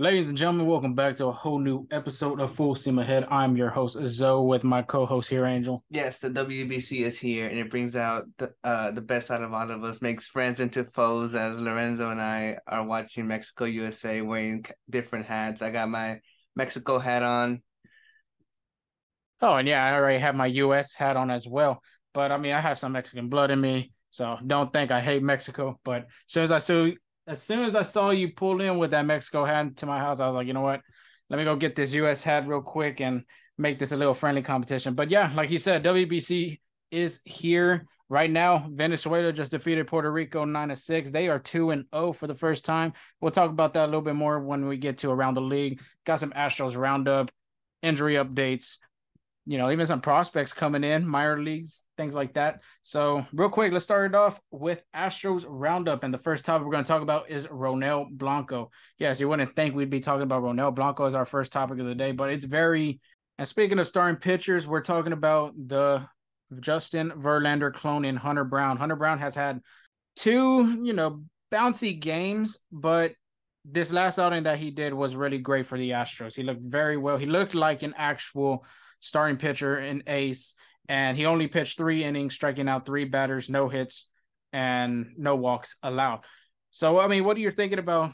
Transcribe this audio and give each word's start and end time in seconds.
Ladies 0.00 0.30
and 0.30 0.38
gentlemen, 0.38 0.66
welcome 0.66 0.94
back 0.94 1.14
to 1.16 1.26
a 1.26 1.32
whole 1.32 1.58
new 1.58 1.86
episode 1.90 2.40
of 2.40 2.54
Full 2.54 2.74
Steam 2.74 2.98
Ahead. 2.98 3.26
I'm 3.30 3.54
your 3.54 3.68
host 3.68 3.98
Zoe 4.06 4.46
with 4.46 4.64
my 4.64 4.80
co-host 4.80 5.28
here, 5.28 5.44
Angel. 5.44 5.84
Yes, 5.90 6.20
the 6.20 6.30
WBC 6.30 7.02
is 7.02 7.18
here, 7.18 7.48
and 7.48 7.58
it 7.58 7.68
brings 7.68 7.94
out 7.94 8.22
the 8.38 8.54
uh 8.64 8.92
the 8.92 9.02
best 9.02 9.30
out 9.30 9.42
of 9.42 9.52
all 9.52 9.70
of 9.70 9.84
us, 9.84 10.00
makes 10.00 10.26
friends 10.26 10.58
into 10.58 10.84
foes. 10.84 11.34
As 11.34 11.60
Lorenzo 11.60 12.08
and 12.08 12.18
I 12.18 12.56
are 12.66 12.82
watching 12.82 13.26
Mexico 13.26 13.66
USA 13.66 14.22
wearing 14.22 14.64
different 14.88 15.26
hats. 15.26 15.60
I 15.60 15.68
got 15.68 15.90
my 15.90 16.20
Mexico 16.56 16.98
hat 16.98 17.22
on. 17.22 17.60
Oh, 19.42 19.56
and 19.56 19.68
yeah, 19.68 19.84
I 19.84 19.92
already 19.92 20.20
have 20.20 20.34
my 20.34 20.46
US 20.46 20.94
hat 20.94 21.18
on 21.18 21.30
as 21.30 21.46
well. 21.46 21.82
But 22.14 22.32
I 22.32 22.38
mean, 22.38 22.52
I 22.52 22.60
have 22.62 22.78
some 22.78 22.92
Mexican 22.92 23.28
blood 23.28 23.50
in 23.50 23.60
me, 23.60 23.92
so 24.08 24.38
don't 24.46 24.72
think 24.72 24.92
I 24.92 25.00
hate 25.02 25.22
Mexico. 25.22 25.78
But 25.84 26.04
as 26.04 26.08
soon 26.26 26.44
as 26.44 26.52
I 26.52 26.58
saw 26.58 26.88
as 27.30 27.40
soon 27.40 27.62
as 27.62 27.76
I 27.76 27.82
saw 27.82 28.10
you 28.10 28.32
pull 28.32 28.60
in 28.60 28.76
with 28.78 28.90
that 28.90 29.06
Mexico 29.06 29.44
hat 29.44 29.76
to 29.76 29.86
my 29.86 29.98
house, 29.98 30.18
I 30.18 30.26
was 30.26 30.34
like, 30.34 30.48
you 30.48 30.52
know 30.52 30.62
what? 30.62 30.80
Let 31.28 31.38
me 31.38 31.44
go 31.44 31.54
get 31.54 31.76
this 31.76 31.94
US 31.94 32.24
hat 32.24 32.48
real 32.48 32.60
quick 32.60 33.00
and 33.00 33.22
make 33.56 33.78
this 33.78 33.92
a 33.92 33.96
little 33.96 34.14
friendly 34.14 34.42
competition. 34.42 34.94
But 34.94 35.10
yeah, 35.10 35.30
like 35.36 35.48
you 35.48 35.58
said, 35.58 35.84
WBC 35.84 36.58
is 36.90 37.20
here 37.24 37.86
right 38.08 38.30
now. 38.30 38.66
Venezuela 38.72 39.32
just 39.32 39.52
defeated 39.52 39.86
Puerto 39.86 40.10
Rico 40.10 40.44
9 40.44 40.68
to 40.70 40.76
6. 40.76 41.12
They 41.12 41.28
are 41.28 41.38
2 41.38 41.70
and 41.70 41.84
0 41.94 42.14
for 42.14 42.26
the 42.26 42.34
first 42.34 42.64
time. 42.64 42.94
We'll 43.20 43.30
talk 43.30 43.50
about 43.50 43.74
that 43.74 43.84
a 43.84 43.86
little 43.86 44.00
bit 44.00 44.16
more 44.16 44.40
when 44.40 44.66
we 44.66 44.76
get 44.76 44.98
to 44.98 45.10
around 45.12 45.34
the 45.34 45.40
league. 45.40 45.80
Got 46.04 46.18
some 46.18 46.32
Astros 46.32 46.76
roundup, 46.76 47.30
injury 47.80 48.14
updates, 48.14 48.78
you 49.46 49.58
know, 49.58 49.70
even 49.70 49.86
some 49.86 50.00
prospects 50.00 50.52
coming 50.52 50.84
in, 50.84 51.06
minor 51.06 51.42
leagues, 51.42 51.82
things 51.96 52.14
like 52.14 52.34
that. 52.34 52.62
So, 52.82 53.24
real 53.32 53.48
quick, 53.48 53.72
let's 53.72 53.84
start 53.84 54.12
it 54.12 54.14
off 54.14 54.40
with 54.50 54.82
Astros 54.94 55.44
roundup. 55.48 56.04
And 56.04 56.12
the 56.12 56.18
first 56.18 56.44
topic 56.44 56.64
we're 56.64 56.72
going 56.72 56.84
to 56.84 56.88
talk 56.88 57.02
about 57.02 57.30
is 57.30 57.46
Ronel 57.46 58.10
Blanco. 58.10 58.70
Yes, 58.98 59.18
you 59.20 59.28
wouldn't 59.28 59.56
think 59.56 59.74
we'd 59.74 59.90
be 59.90 60.00
talking 60.00 60.22
about 60.22 60.42
Ronel 60.42 60.74
Blanco 60.74 61.04
as 61.04 61.14
our 61.14 61.24
first 61.24 61.52
topic 61.52 61.78
of 61.78 61.86
the 61.86 61.94
day, 61.94 62.12
but 62.12 62.30
it's 62.30 62.44
very. 62.44 63.00
And 63.38 63.48
speaking 63.48 63.78
of 63.78 63.88
starting 63.88 64.20
pitchers, 64.20 64.66
we're 64.66 64.82
talking 64.82 65.14
about 65.14 65.54
the 65.56 66.06
Justin 66.60 67.10
Verlander 67.10 67.72
clone 67.72 68.04
in 68.04 68.16
Hunter 68.16 68.44
Brown. 68.44 68.76
Hunter 68.76 68.96
Brown 68.96 69.18
has 69.18 69.34
had 69.34 69.60
two, 70.16 70.84
you 70.84 70.92
know, 70.92 71.22
bouncy 71.50 71.98
games, 71.98 72.58
but 72.70 73.12
this 73.64 73.92
last 73.92 74.18
outing 74.18 74.44
that 74.44 74.58
he 74.58 74.70
did 74.70 74.92
was 74.92 75.16
really 75.16 75.38
great 75.38 75.66
for 75.66 75.78
the 75.78 75.90
Astros. 75.90 76.34
He 76.34 76.42
looked 76.42 76.62
very 76.62 76.96
well. 76.96 77.16
He 77.16 77.26
looked 77.26 77.54
like 77.54 77.82
an 77.82 77.94
actual 77.96 78.64
starting 79.00 79.36
pitcher 79.36 79.76
and 79.76 80.02
ace, 80.06 80.54
and 80.88 81.16
he 81.16 81.26
only 81.26 81.48
pitched 81.48 81.76
three 81.76 82.04
innings, 82.04 82.34
striking 82.34 82.68
out 82.68 82.86
three 82.86 83.04
batters, 83.04 83.48
no 83.48 83.68
hits, 83.68 84.08
and 84.52 85.06
no 85.16 85.36
walks 85.36 85.76
allowed. 85.82 86.20
So, 86.70 87.00
I 87.00 87.08
mean, 87.08 87.24
what 87.24 87.36
are 87.36 87.40
you 87.40 87.50
thinking 87.50 87.78
about 87.78 88.12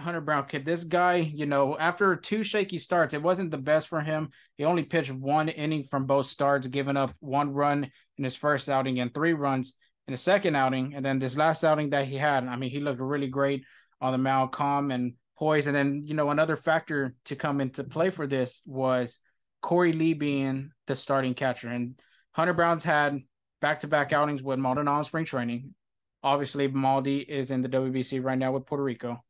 Hunter 0.00 0.20
Brown? 0.20 0.46
Kid, 0.46 0.64
this 0.64 0.84
guy, 0.84 1.16
you 1.16 1.46
know, 1.46 1.76
after 1.78 2.16
two 2.16 2.42
shaky 2.42 2.78
starts, 2.78 3.14
it 3.14 3.22
wasn't 3.22 3.50
the 3.50 3.58
best 3.58 3.88
for 3.88 4.00
him. 4.00 4.30
He 4.56 4.64
only 4.64 4.82
pitched 4.82 5.12
one 5.12 5.48
inning 5.48 5.84
from 5.84 6.06
both 6.06 6.26
starts, 6.26 6.66
giving 6.66 6.96
up 6.96 7.14
one 7.20 7.52
run 7.52 7.90
in 8.18 8.24
his 8.24 8.36
first 8.36 8.68
outing 8.68 9.00
and 9.00 9.12
three 9.12 9.32
runs 9.32 9.74
in 10.06 10.12
the 10.12 10.18
second 10.18 10.54
outing. 10.56 10.94
And 10.94 11.04
then 11.04 11.18
this 11.18 11.36
last 11.36 11.64
outing 11.64 11.90
that 11.90 12.06
he 12.06 12.16
had, 12.16 12.46
I 12.46 12.56
mean, 12.56 12.70
he 12.70 12.80
looked 12.80 13.00
really 13.00 13.28
great 13.28 13.64
on 14.00 14.12
the 14.12 14.18
mound, 14.18 14.52
calm 14.52 14.90
and 14.90 15.14
poised. 15.38 15.66
And 15.66 15.76
then, 15.76 16.02
you 16.04 16.14
know, 16.14 16.30
another 16.30 16.56
factor 16.56 17.14
to 17.26 17.36
come 17.36 17.60
into 17.60 17.84
play 17.84 18.10
for 18.10 18.26
this 18.26 18.62
was 18.66 19.18
Korey 19.64 19.96
Lee 19.96 20.12
being 20.12 20.72
the 20.86 20.94
starting 20.94 21.32
catcher. 21.32 21.70
And 21.70 21.98
Hunter 22.32 22.52
Brown's 22.52 22.84
had 22.84 23.20
back 23.62 23.78
to 23.78 23.86
back 23.86 24.12
outings 24.12 24.42
with 24.42 24.58
Maldonado 24.58 24.98
in 24.98 25.04
spring 25.04 25.24
training. 25.24 25.74
Obviously, 26.22 26.68
Maldi 26.68 27.24
is 27.26 27.50
in 27.50 27.62
the 27.62 27.68
WBC 27.70 28.22
right 28.22 28.36
now 28.36 28.52
with 28.52 28.66
Puerto 28.66 28.84
Rico. 28.84 29.24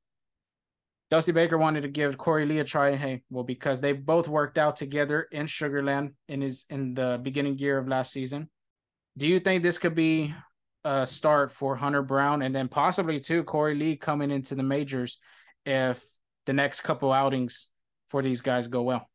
Dusty 1.08 1.30
Baker 1.30 1.56
wanted 1.56 1.82
to 1.82 1.88
give 1.88 2.18
Korey 2.18 2.48
Lee 2.48 2.58
a 2.58 2.64
try. 2.64 2.96
Hey, 2.96 3.22
well, 3.30 3.44
because 3.44 3.80
they 3.80 3.92
both 3.92 4.26
worked 4.26 4.58
out 4.58 4.74
together 4.74 5.28
in 5.30 5.46
Sugarland 5.46 6.14
in 6.28 6.40
his 6.40 6.64
in 6.68 6.94
the 6.94 7.20
beginning 7.22 7.56
year 7.58 7.78
of 7.78 7.86
last 7.86 8.10
season. 8.10 8.50
Do 9.16 9.28
you 9.28 9.38
think 9.38 9.62
this 9.62 9.78
could 9.78 9.94
be 9.94 10.34
a 10.84 11.06
start 11.06 11.52
for 11.52 11.76
Hunter 11.76 12.02
Brown 12.02 12.42
and 12.42 12.52
then 12.52 12.66
possibly 12.66 13.20
too 13.20 13.44
Korey 13.44 13.78
Lee 13.78 13.96
coming 13.96 14.32
into 14.32 14.56
the 14.56 14.64
majors 14.64 15.18
if 15.64 16.04
the 16.46 16.52
next 16.52 16.80
couple 16.80 17.12
outings 17.12 17.68
for 18.08 18.20
these 18.20 18.40
guys 18.40 18.66
go 18.66 18.82
well? 18.82 19.08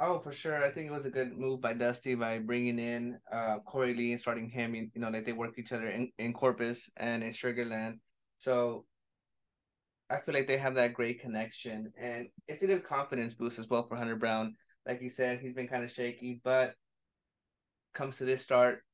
Oh, 0.00 0.20
for 0.20 0.32
sure. 0.32 0.64
I 0.64 0.70
think 0.70 0.88
it 0.88 0.92
was 0.92 1.06
a 1.06 1.10
good 1.10 1.36
move 1.36 1.60
by 1.60 1.72
Dusty 1.72 2.14
by 2.14 2.38
bringing 2.38 2.78
in 2.78 3.18
uh, 3.32 3.58
Korey 3.66 3.96
Lee 3.96 4.12
and 4.12 4.20
starting 4.20 4.48
him. 4.48 4.74
You, 4.74 4.88
know, 4.94 5.08
like 5.08 5.26
they 5.26 5.32
work 5.32 5.58
each 5.58 5.72
other 5.72 5.88
in, 5.88 6.12
in 6.18 6.32
Corpus 6.32 6.88
and 6.96 7.24
in 7.24 7.32
Sugarland. 7.32 7.98
So 8.38 8.84
I 10.08 10.20
feel 10.20 10.34
like 10.34 10.46
they 10.46 10.56
have 10.56 10.76
that 10.76 10.94
great 10.94 11.20
connection. 11.20 11.92
And 12.00 12.28
it's 12.46 12.62
a 12.62 12.68
good 12.68 12.84
confidence 12.84 13.34
boost 13.34 13.58
as 13.58 13.68
well 13.68 13.88
for 13.88 13.96
Hunter 13.96 14.14
Brown. 14.14 14.54
Like 14.86 15.02
you 15.02 15.10
said, 15.10 15.40
he's 15.40 15.54
been 15.54 15.68
kind 15.68 15.82
of 15.82 15.90
shaky, 15.90 16.40
but 16.44 16.74
comes 17.92 18.18
to 18.18 18.24
this 18.24 18.42
start, 18.42 18.84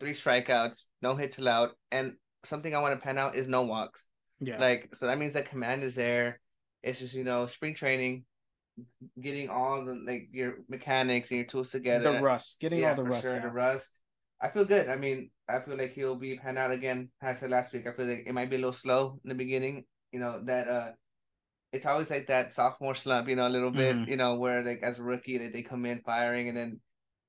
three 0.00 0.14
strikeouts, 0.14 0.86
no 1.02 1.16
hits 1.16 1.38
allowed. 1.38 1.70
And 1.92 2.14
something 2.44 2.74
I 2.74 2.80
want 2.80 2.94
to 2.94 3.04
pan 3.04 3.18
out 3.18 3.36
is 3.36 3.46
no 3.46 3.62
walks. 3.62 4.08
Yeah. 4.40 4.58
Like, 4.58 4.94
so 4.94 5.06
that 5.06 5.18
means 5.18 5.34
that 5.34 5.50
command 5.50 5.82
is 5.82 5.94
there. 5.94 6.40
It's 6.82 6.98
just, 6.98 7.14
you 7.14 7.24
know, 7.24 7.46
spring 7.46 7.74
training, 7.74 8.24
getting 9.20 9.48
all 9.48 9.84
the 9.84 9.94
like 9.94 10.28
your 10.32 10.58
mechanics 10.68 11.30
and 11.30 11.38
your 11.38 11.46
tools 11.46 11.70
together. 11.70 12.12
The 12.12 12.20
rust, 12.20 12.60
getting 12.60 12.80
yeah, 12.80 12.90
all 12.90 12.96
the 12.96 13.04
rust. 13.04 13.22
Sure, 13.22 13.40
the 13.40 13.48
rust. 13.48 13.98
I 14.40 14.48
feel 14.48 14.64
good. 14.64 14.88
I 14.88 14.96
mean, 14.96 15.30
I 15.48 15.60
feel 15.60 15.76
like 15.76 15.92
he'll 15.92 16.16
be 16.16 16.38
pan 16.38 16.58
out 16.58 16.70
again. 16.70 17.10
As 17.22 17.42
I 17.42 17.46
last 17.46 17.72
week, 17.72 17.86
I 17.86 17.92
feel 17.92 18.06
like 18.06 18.24
it 18.26 18.34
might 18.34 18.50
be 18.50 18.56
a 18.56 18.58
little 18.58 18.72
slow 18.72 19.18
in 19.24 19.28
the 19.28 19.34
beginning. 19.34 19.84
You 20.12 20.20
know 20.20 20.40
that 20.44 20.68
uh, 20.68 20.90
it's 21.72 21.86
always 21.86 22.10
like 22.10 22.26
that 22.28 22.54
sophomore 22.54 22.94
slump. 22.94 23.28
You 23.28 23.36
know, 23.36 23.48
a 23.48 23.50
little 23.50 23.70
bit. 23.70 23.96
Mm-hmm. 23.96 24.10
You 24.10 24.16
know, 24.16 24.36
where 24.36 24.62
like 24.62 24.80
as 24.82 24.98
a 24.98 25.02
rookie, 25.02 25.38
they, 25.38 25.48
they 25.48 25.62
come 25.62 25.86
in 25.86 26.02
firing, 26.04 26.48
and 26.48 26.56
then 26.56 26.80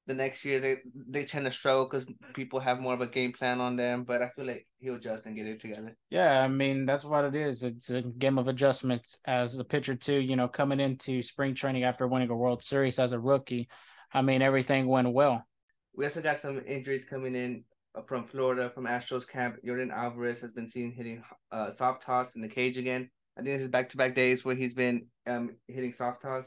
the 0.07 0.13
next 0.13 0.45
year 0.45 0.59
they 0.59 0.75
they 1.09 1.25
tend 1.25 1.45
to 1.45 1.51
struggle 1.51 1.85
because 1.85 2.05
people 2.33 2.59
have 2.59 2.79
more 2.79 2.93
of 2.93 3.01
a 3.01 3.07
game 3.07 3.33
plan 3.33 3.59
on 3.59 3.75
them. 3.75 4.03
But 4.03 4.21
I 4.21 4.29
feel 4.29 4.45
like 4.45 4.65
he'll 4.79 4.95
adjust 4.95 5.25
and 5.25 5.35
get 5.35 5.45
it 5.45 5.59
together. 5.59 5.95
Yeah, 6.09 6.41
I 6.41 6.47
mean 6.47 6.85
that's 6.85 7.03
what 7.05 7.25
it 7.25 7.35
is. 7.35 7.63
It's 7.63 7.89
a 7.89 8.01
game 8.01 8.37
of 8.39 8.47
adjustments 8.47 9.17
as 9.25 9.59
a 9.59 9.65
pitcher 9.65 9.95
too. 9.95 10.19
You 10.19 10.35
know, 10.35 10.47
coming 10.47 10.79
into 10.79 11.21
spring 11.21 11.53
training 11.53 11.83
after 11.83 12.07
winning 12.07 12.29
a 12.29 12.35
World 12.35 12.63
Series 12.63 12.99
as 12.99 13.11
a 13.11 13.19
rookie, 13.19 13.67
I 14.13 14.21
mean 14.21 14.41
everything 14.41 14.87
went 14.87 15.11
well. 15.11 15.45
We 15.93 16.05
also 16.05 16.21
got 16.21 16.37
some 16.39 16.61
injuries 16.65 17.03
coming 17.03 17.35
in 17.35 17.63
from 18.07 18.25
Florida 18.25 18.69
from 18.69 18.85
Astros 18.85 19.27
camp. 19.27 19.57
Jordan 19.65 19.91
Alvarez 19.91 20.39
has 20.39 20.51
been 20.51 20.69
seen 20.69 20.91
hitting 20.91 21.23
uh, 21.51 21.71
soft 21.71 22.03
toss 22.03 22.35
in 22.35 22.41
the 22.41 22.47
cage 22.47 22.77
again. 22.77 23.09
I 23.37 23.41
think 23.41 23.55
this 23.55 23.63
is 23.63 23.67
back 23.67 23.89
to 23.89 23.97
back 23.97 24.15
days 24.15 24.45
where 24.45 24.55
he's 24.55 24.73
been 24.73 25.07
um 25.27 25.57
hitting 25.67 25.93
soft 25.93 26.21
toss. 26.21 26.45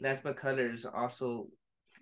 Lance 0.00 0.22
McCullers 0.22 0.84
also 0.92 1.46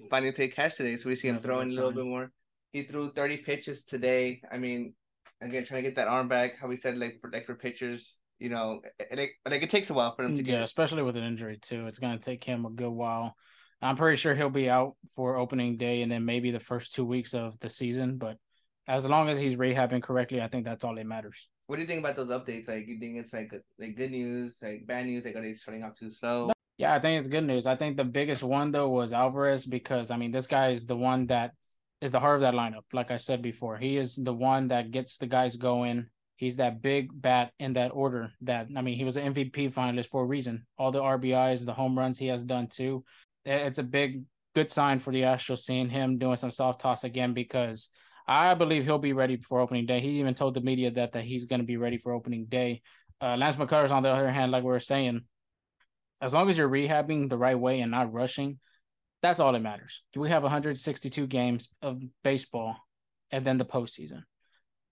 finding 0.09 0.33
play 0.33 0.49
catch 0.49 0.77
today, 0.77 0.97
so 0.97 1.09
we 1.09 1.16
see 1.16 1.28
him 1.28 1.34
That's 1.34 1.47
throwing 1.47 1.71
a 1.71 1.75
little 1.75 1.93
bit 1.93 2.05
more. 2.05 2.31
He 2.72 2.84
threw 2.84 3.11
30 3.11 3.38
pitches 3.38 3.84
today. 3.84 4.43
I 4.50 4.59
mean, 4.59 4.94
again, 5.41 5.65
trying 5.65 5.83
to 5.83 5.88
get 5.88 5.97
that 5.97 6.09
arm 6.09 6.28
back. 6.28 6.59
How 6.61 6.69
we 6.69 6.77
said, 6.77 6.97
like 6.97 7.19
for 7.21 7.31
like 7.31 7.47
for 7.47 7.55
pitchers, 7.55 8.19
you 8.38 8.49
know, 8.49 8.81
like 9.15 9.33
like 9.49 9.62
it 9.62 9.71
takes 9.71 9.91
a 9.91 9.94
while 9.94 10.15
for 10.15 10.25
him 10.25 10.37
to 10.37 10.43
get. 10.43 10.53
Yeah, 10.53 10.62
especially 10.62 11.03
with 11.03 11.16
an 11.16 11.25
injury 11.25 11.59
too. 11.61 11.87
It's 11.87 11.99
gonna 11.99 12.19
take 12.19 12.44
him 12.44 12.65
a 12.65 12.71
good 12.71 12.91
while. 12.91 13.34
I'm 13.83 13.97
pretty 13.97 14.16
sure 14.16 14.34
he'll 14.34 14.50
be 14.50 14.69
out 14.69 14.97
for 15.16 15.37
opening 15.37 15.78
day 15.78 16.03
and 16.03 16.12
then 16.12 16.25
maybe 16.25 16.50
the 16.50 16.61
first 16.61 16.93
two 16.93 17.05
weeks 17.05 17.34
of 17.34 17.59
the 17.61 17.69
season. 17.69 18.19
But 18.19 18.37
as 18.87 19.09
long 19.09 19.28
as 19.28 19.38
he's 19.38 19.56
rehabbing 19.56 20.03
correctly, 20.03 20.43
I 20.43 20.49
think 20.49 20.65
that's 20.65 20.84
all 20.84 20.94
that 20.97 21.06
matters. 21.06 21.49
What 21.67 21.77
do 21.77 21.82
you 21.82 21.88
think 21.88 22.00
about 22.00 22.17
those 22.17 22.28
updates? 22.28 22.69
Like, 22.69 22.87
you 22.88 22.99
think 22.99 23.17
it's 23.17 23.32
like 23.32 23.53
like 23.78 23.97
good 23.97 24.11
news, 24.11 24.56
like 24.61 24.87
bad 24.87 25.06
news? 25.06 25.25
Like, 25.25 25.37
are 25.37 25.43
they 25.43 25.55
starting 25.55 25.84
off 25.84 25.97
too 25.97 26.11
slow? 26.11 26.49
No, 26.49 26.53
yeah, 26.81 26.95
I 26.95 26.99
think 26.99 27.19
it's 27.19 27.29
good 27.29 27.45
news. 27.45 27.67
I 27.67 27.77
think 27.77 27.99
the 27.99 28.05
biggest 28.05 28.43
one 28.43 28.73
though 28.73 28.89
was 28.89 29.13
Alvarez 29.13 29.67
because 29.67 30.11
I 30.11 30.17
mean 30.17 30.33
this 30.33 30.47
guy 30.47 30.71
is 30.71 30.87
the 30.87 30.97
one 30.97 31.27
that 31.27 31.53
is 32.01 32.11
the 32.11 32.21
heart 32.21 32.37
of 32.37 32.41
that 32.41 32.55
lineup. 32.55 32.85
Like 32.95 33.11
I 33.11 33.19
said 33.19 33.43
before, 33.43 33.77
he 33.77 33.99
is 33.99 34.17
the 34.17 34.33
one 34.33 34.69
that 34.69 34.91
gets 34.91 35.19
the 35.19 35.27
guys 35.27 35.57
going. 35.57 36.07
He's 36.37 36.57
that 36.57 36.81
big 36.81 37.11
bat 37.13 37.53
in 37.59 37.75
that 37.75 37.91
order. 37.93 38.32
That 38.41 38.69
I 38.75 38.81
mean, 38.81 38.97
he 38.97 39.05
was 39.05 39.19
an 39.19 39.35
MVP 39.35 39.75
finalist 39.75 40.06
for 40.06 40.23
a 40.23 40.27
reason. 40.27 40.67
All 40.79 40.91
the 40.91 41.03
RBIs, 41.03 41.67
the 41.67 41.75
home 41.75 41.99
runs 41.99 42.17
he 42.17 42.29
has 42.29 42.44
done 42.44 42.67
too. 42.67 43.05
It's 43.44 43.76
a 43.76 43.83
big 43.83 44.23
good 44.55 44.71
sign 44.71 45.00
for 45.00 45.12
the 45.12 45.21
Astros 45.21 45.59
seeing 45.59 45.91
him 45.91 46.17
doing 46.17 46.37
some 46.37 46.50
soft 46.50 46.81
toss 46.81 47.05
again 47.05 47.35
because 47.35 47.91
I 48.26 48.55
believe 48.55 48.87
he'll 48.87 48.97
be 48.97 49.12
ready 49.12 49.37
for 49.37 49.61
opening 49.61 49.85
day. 49.85 50.00
He 50.00 50.19
even 50.19 50.33
told 50.33 50.55
the 50.55 50.62
media 50.62 50.91
that 50.93 51.12
that 51.12 51.25
he's 51.25 51.44
going 51.44 51.61
to 51.61 51.67
be 51.67 51.76
ready 51.76 51.99
for 51.99 52.15
opening 52.15 52.47
day. 52.47 52.81
Uh, 53.21 53.37
Lance 53.37 53.56
McCullers, 53.56 53.91
on 53.91 54.03
the 54.03 54.09
other 54.09 54.31
hand, 54.31 54.50
like 54.50 54.65
we 54.65 54.71
were 54.71 54.81
saying, 54.81 55.21
as 56.20 56.34
long 56.34 56.50
as 56.50 56.58
you're 56.58 56.69
rehabbing 56.69 57.28
the 57.28 57.38
right 57.38 57.58
way 57.58 57.81
and 57.81 57.90
not 57.90 58.12
rushing, 58.12 58.58
that's 59.22 59.40
all 59.40 59.52
that 59.52 59.61
matters. 59.61 60.02
We 60.17 60.31
have 60.31 60.43
162 60.43 61.26
games 61.26 61.75
of 61.82 62.02
baseball 62.25 62.76
and 63.31 63.44
then 63.44 63.58
the 63.58 63.64
postseason. 63.64 64.22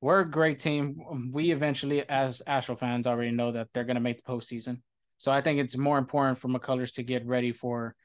We're 0.01 0.21
a 0.21 0.31
great 0.31 0.59
team. 0.59 1.31
We 1.33 1.51
eventually, 1.51 2.09
as 2.09 2.41
Astro 2.47 2.77
fans, 2.77 3.07
already 3.07 3.33
know 3.33 3.53
that 3.53 3.69
they're 3.73 3.85
going 3.85 3.97
to 3.97 4.01
make 4.01 4.25
the 4.25 4.31
postseason. 4.31 4.81
So 5.17 5.33
I 5.33 5.41
think 5.41 5.59
it's 5.59 5.77
more 5.77 5.99
important 5.99 6.39
for 6.39 6.49
McCullers 6.49 6.95
to 6.95 7.03
get 7.03 7.27
ready 7.27 7.53
for 7.53 7.97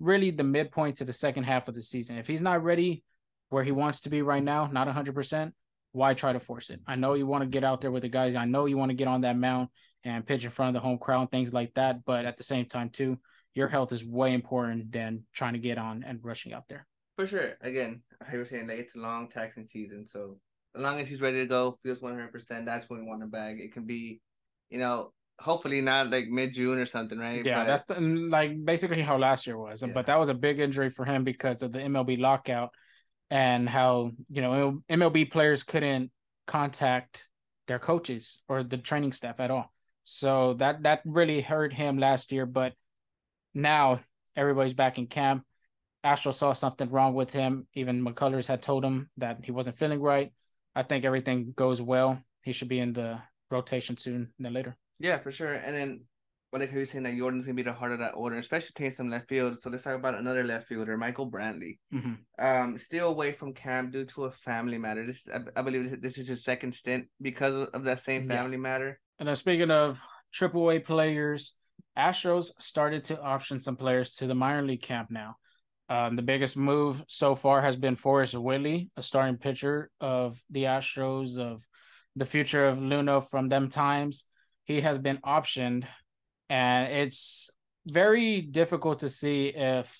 really 0.00 0.30
the 0.30 0.44
midpoint 0.44 0.96
to 0.96 1.04
the 1.04 1.12
second 1.12 1.44
half 1.44 1.68
of 1.68 1.74
the 1.74 1.82
season. 1.82 2.16
If 2.16 2.26
he's 2.26 2.40
not 2.40 2.64
ready 2.64 3.04
where 3.50 3.64
he 3.64 3.72
wants 3.72 4.00
to 4.02 4.10
be 4.10 4.22
right 4.22 4.42
now, 4.42 4.66
not 4.72 4.88
100%, 4.88 5.52
why 5.92 6.14
try 6.14 6.32
to 6.32 6.40
force 6.40 6.70
it? 6.70 6.80
I 6.86 6.96
know 6.96 7.14
you 7.14 7.26
want 7.26 7.42
to 7.42 7.48
get 7.48 7.64
out 7.64 7.80
there 7.80 7.90
with 7.90 8.02
the 8.02 8.08
guys. 8.08 8.36
I 8.36 8.44
know 8.44 8.66
you 8.66 8.78
want 8.78 8.90
to 8.90 8.96
get 8.96 9.08
on 9.08 9.22
that 9.22 9.36
mound 9.36 9.68
and 10.04 10.26
pitch 10.26 10.44
in 10.44 10.50
front 10.50 10.74
of 10.74 10.80
the 10.82 10.86
home 10.86 10.98
crowd 10.98 11.22
and 11.22 11.30
things 11.30 11.52
like 11.52 11.74
that. 11.74 12.04
But 12.04 12.24
at 12.24 12.36
the 12.36 12.44
same 12.44 12.66
time, 12.66 12.90
too, 12.90 13.18
your 13.54 13.68
health 13.68 13.92
is 13.92 14.04
way 14.04 14.34
important 14.34 14.92
than 14.92 15.24
trying 15.32 15.54
to 15.54 15.58
get 15.58 15.78
on 15.78 16.04
and 16.06 16.20
rushing 16.22 16.52
out 16.52 16.64
there. 16.68 16.86
For 17.16 17.26
sure. 17.26 17.54
Again, 17.60 18.02
I 18.20 18.36
was 18.36 18.50
saying 18.50 18.68
like 18.68 18.78
it's 18.78 18.94
a 18.94 18.98
long 18.98 19.28
taxing 19.28 19.66
season, 19.66 20.06
so 20.06 20.38
as 20.76 20.82
long 20.82 21.00
as 21.00 21.08
he's 21.08 21.20
ready 21.20 21.38
to 21.38 21.46
go, 21.46 21.78
feels 21.82 22.00
one 22.00 22.14
hundred 22.14 22.32
percent, 22.32 22.66
that's 22.66 22.88
when 22.88 23.00
we 23.00 23.06
want 23.06 23.20
to 23.22 23.26
bag. 23.26 23.60
It 23.60 23.72
can 23.72 23.84
be, 23.84 24.20
you 24.70 24.78
know, 24.78 25.12
hopefully 25.40 25.80
not 25.80 26.10
like 26.10 26.28
mid 26.28 26.52
June 26.52 26.78
or 26.78 26.86
something, 26.86 27.18
right? 27.18 27.44
Yeah, 27.44 27.60
but, 27.60 27.66
that's 27.66 27.86
the, 27.86 27.94
mm, 27.94 28.30
like 28.30 28.64
basically 28.64 29.02
how 29.02 29.18
last 29.18 29.46
year 29.46 29.58
was. 29.58 29.82
Yeah. 29.82 29.92
But 29.92 30.06
that 30.06 30.18
was 30.18 30.28
a 30.28 30.34
big 30.34 30.60
injury 30.60 30.90
for 30.90 31.04
him 31.04 31.24
because 31.24 31.62
of 31.62 31.72
the 31.72 31.80
MLB 31.80 32.18
lockout 32.18 32.70
and 33.30 33.68
how, 33.68 34.12
you 34.30 34.42
know, 34.42 34.82
MLB 34.88 35.30
players 35.30 35.62
couldn't 35.62 36.10
contact 36.46 37.28
their 37.66 37.78
coaches 37.78 38.40
or 38.48 38.62
the 38.62 38.78
training 38.78 39.12
staff 39.12 39.40
at 39.40 39.50
all. 39.50 39.72
So 40.10 40.54
that 40.54 40.84
that 40.84 41.02
really 41.04 41.42
hurt 41.42 41.70
him 41.70 41.98
last 41.98 42.32
year. 42.32 42.46
But 42.46 42.72
now 43.52 44.00
everybody's 44.34 44.72
back 44.72 44.96
in 44.96 45.06
camp. 45.06 45.44
Astro 46.02 46.32
saw 46.32 46.54
something 46.54 46.88
wrong 46.88 47.12
with 47.12 47.30
him. 47.30 47.66
Even 47.74 48.02
McCullers 48.02 48.46
had 48.46 48.62
told 48.62 48.82
him 48.82 49.10
that 49.18 49.44
he 49.44 49.52
wasn't 49.52 49.76
feeling 49.76 50.00
right. 50.00 50.32
I 50.74 50.82
think 50.82 51.04
everything 51.04 51.52
goes 51.54 51.82
well. 51.82 52.22
He 52.40 52.52
should 52.52 52.68
be 52.68 52.78
in 52.78 52.94
the 52.94 53.20
rotation 53.50 53.98
soon 53.98 54.32
than 54.38 54.54
later. 54.54 54.78
Yeah, 54.98 55.18
for 55.18 55.30
sure. 55.30 55.52
And 55.52 55.76
then 55.76 56.00
what 56.52 56.62
I 56.62 56.64
hear 56.64 56.78
you 56.78 56.86
saying 56.86 57.04
that 57.04 57.18
Jordan's 57.18 57.44
gonna 57.44 57.54
be 57.54 57.62
the 57.62 57.74
heart 57.74 57.92
of 57.92 57.98
that 57.98 58.12
order, 58.12 58.38
especially 58.38 58.72
playing 58.76 58.92
some 58.92 59.10
left 59.10 59.28
field. 59.28 59.60
So 59.60 59.68
let's 59.68 59.82
talk 59.82 59.94
about 59.94 60.14
another 60.14 60.42
left 60.42 60.68
fielder, 60.68 60.96
Michael 60.96 61.30
Brantley. 61.30 61.76
Mm-hmm. 61.92 62.14
Um, 62.42 62.78
still 62.78 63.08
away 63.08 63.32
from 63.32 63.52
camp 63.52 63.92
due 63.92 64.06
to 64.06 64.24
a 64.24 64.30
family 64.30 64.78
matter. 64.78 65.04
This 65.04 65.28
I, 65.28 65.60
I 65.60 65.62
believe 65.62 66.00
this 66.00 66.16
is 66.16 66.28
his 66.28 66.44
second 66.44 66.72
stint 66.72 67.08
because 67.20 67.68
of 67.74 67.84
that 67.84 68.00
same 68.00 68.26
family 68.26 68.56
yeah. 68.56 68.62
matter. 68.62 69.00
And 69.18 69.28
then 69.28 69.36
speaking 69.36 69.70
of 69.70 70.00
triple 70.32 70.70
A 70.70 70.78
players, 70.78 71.54
Astros 71.96 72.52
started 72.60 73.04
to 73.04 73.20
option 73.20 73.60
some 73.60 73.76
players 73.76 74.16
to 74.16 74.26
the 74.26 74.34
minor 74.34 74.62
league 74.62 74.82
camp 74.82 75.10
now. 75.10 75.36
Um, 75.88 76.16
the 76.16 76.22
biggest 76.22 76.56
move 76.56 77.02
so 77.08 77.34
far 77.34 77.62
has 77.62 77.74
been 77.74 77.96
Forrest 77.96 78.34
Whitley, 78.34 78.90
a 78.96 79.02
starting 79.02 79.38
pitcher 79.38 79.90
of 80.00 80.40
the 80.50 80.64
Astros, 80.64 81.38
of 81.38 81.66
the 82.14 82.26
future 82.26 82.68
of 82.68 82.78
Luhnow 82.78 83.28
from 83.28 83.48
them 83.48 83.68
times. 83.68 84.24
He 84.64 84.82
has 84.82 84.98
been 84.98 85.18
optioned, 85.18 85.84
and 86.50 86.92
it's 86.92 87.50
very 87.86 88.42
difficult 88.42 88.98
to 88.98 89.08
see 89.08 89.46
if 89.46 89.98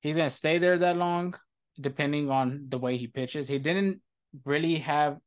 he's 0.00 0.16
going 0.16 0.28
to 0.28 0.34
stay 0.34 0.58
there 0.58 0.78
that 0.78 0.96
long, 0.96 1.34
depending 1.80 2.28
on 2.28 2.66
the 2.68 2.78
way 2.78 2.96
he 2.96 3.06
pitches. 3.06 3.46
He 3.46 3.58
didn't 3.58 4.00
really 4.44 4.78
have 4.78 5.18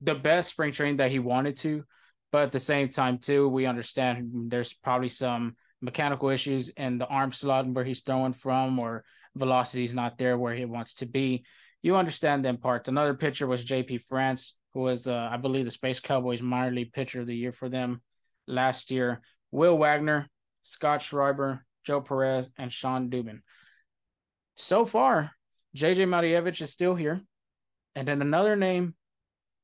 the 0.00 0.14
best 0.14 0.50
spring 0.50 0.72
training 0.72 0.96
that 0.96 1.10
he 1.10 1.18
wanted 1.18 1.56
to, 1.58 1.84
but 2.32 2.42
at 2.42 2.52
the 2.52 2.58
same 2.58 2.88
time, 2.88 3.18
too, 3.18 3.48
we 3.48 3.66
understand 3.66 4.50
there's 4.50 4.72
probably 4.72 5.10
some 5.10 5.54
mechanical 5.82 6.30
issues 6.30 6.70
in 6.70 6.96
the 6.96 7.06
arm 7.06 7.30
slot 7.30 7.68
where 7.68 7.84
he's 7.84 8.00
throwing 8.00 8.32
from, 8.32 8.78
or 8.78 9.04
velocity 9.36 9.84
is 9.84 9.94
not 9.94 10.16
there 10.16 10.38
where 10.38 10.54
he 10.54 10.64
wants 10.64 10.94
to 10.94 11.06
be. 11.06 11.44
You 11.82 11.96
understand 11.96 12.44
them 12.44 12.56
parts. 12.56 12.88
Another 12.88 13.14
pitcher 13.14 13.46
was 13.46 13.64
JP 13.64 14.00
France, 14.02 14.56
who 14.72 14.80
was, 14.80 15.06
uh, 15.06 15.28
I 15.30 15.36
believe, 15.36 15.66
the 15.66 15.70
Space 15.70 16.00
Cowboys 16.00 16.40
minor 16.40 16.74
league 16.74 16.92
pitcher 16.92 17.20
of 17.20 17.26
the 17.26 17.36
year 17.36 17.52
for 17.52 17.68
them 17.68 18.00
last 18.46 18.90
year. 18.90 19.20
Will 19.50 19.76
Wagner, 19.76 20.28
Scott 20.62 21.02
Schreiber, 21.02 21.66
Joe 21.84 22.00
Perez, 22.00 22.50
and 22.56 22.72
Shawn 22.72 23.10
Dubin. 23.10 23.40
So 24.54 24.86
far, 24.86 25.32
JJ 25.76 26.06
Matijevic 26.06 26.60
is 26.62 26.70
still 26.70 26.94
here. 26.94 27.20
And 27.94 28.08
then 28.08 28.22
another 28.22 28.56
name 28.56 28.94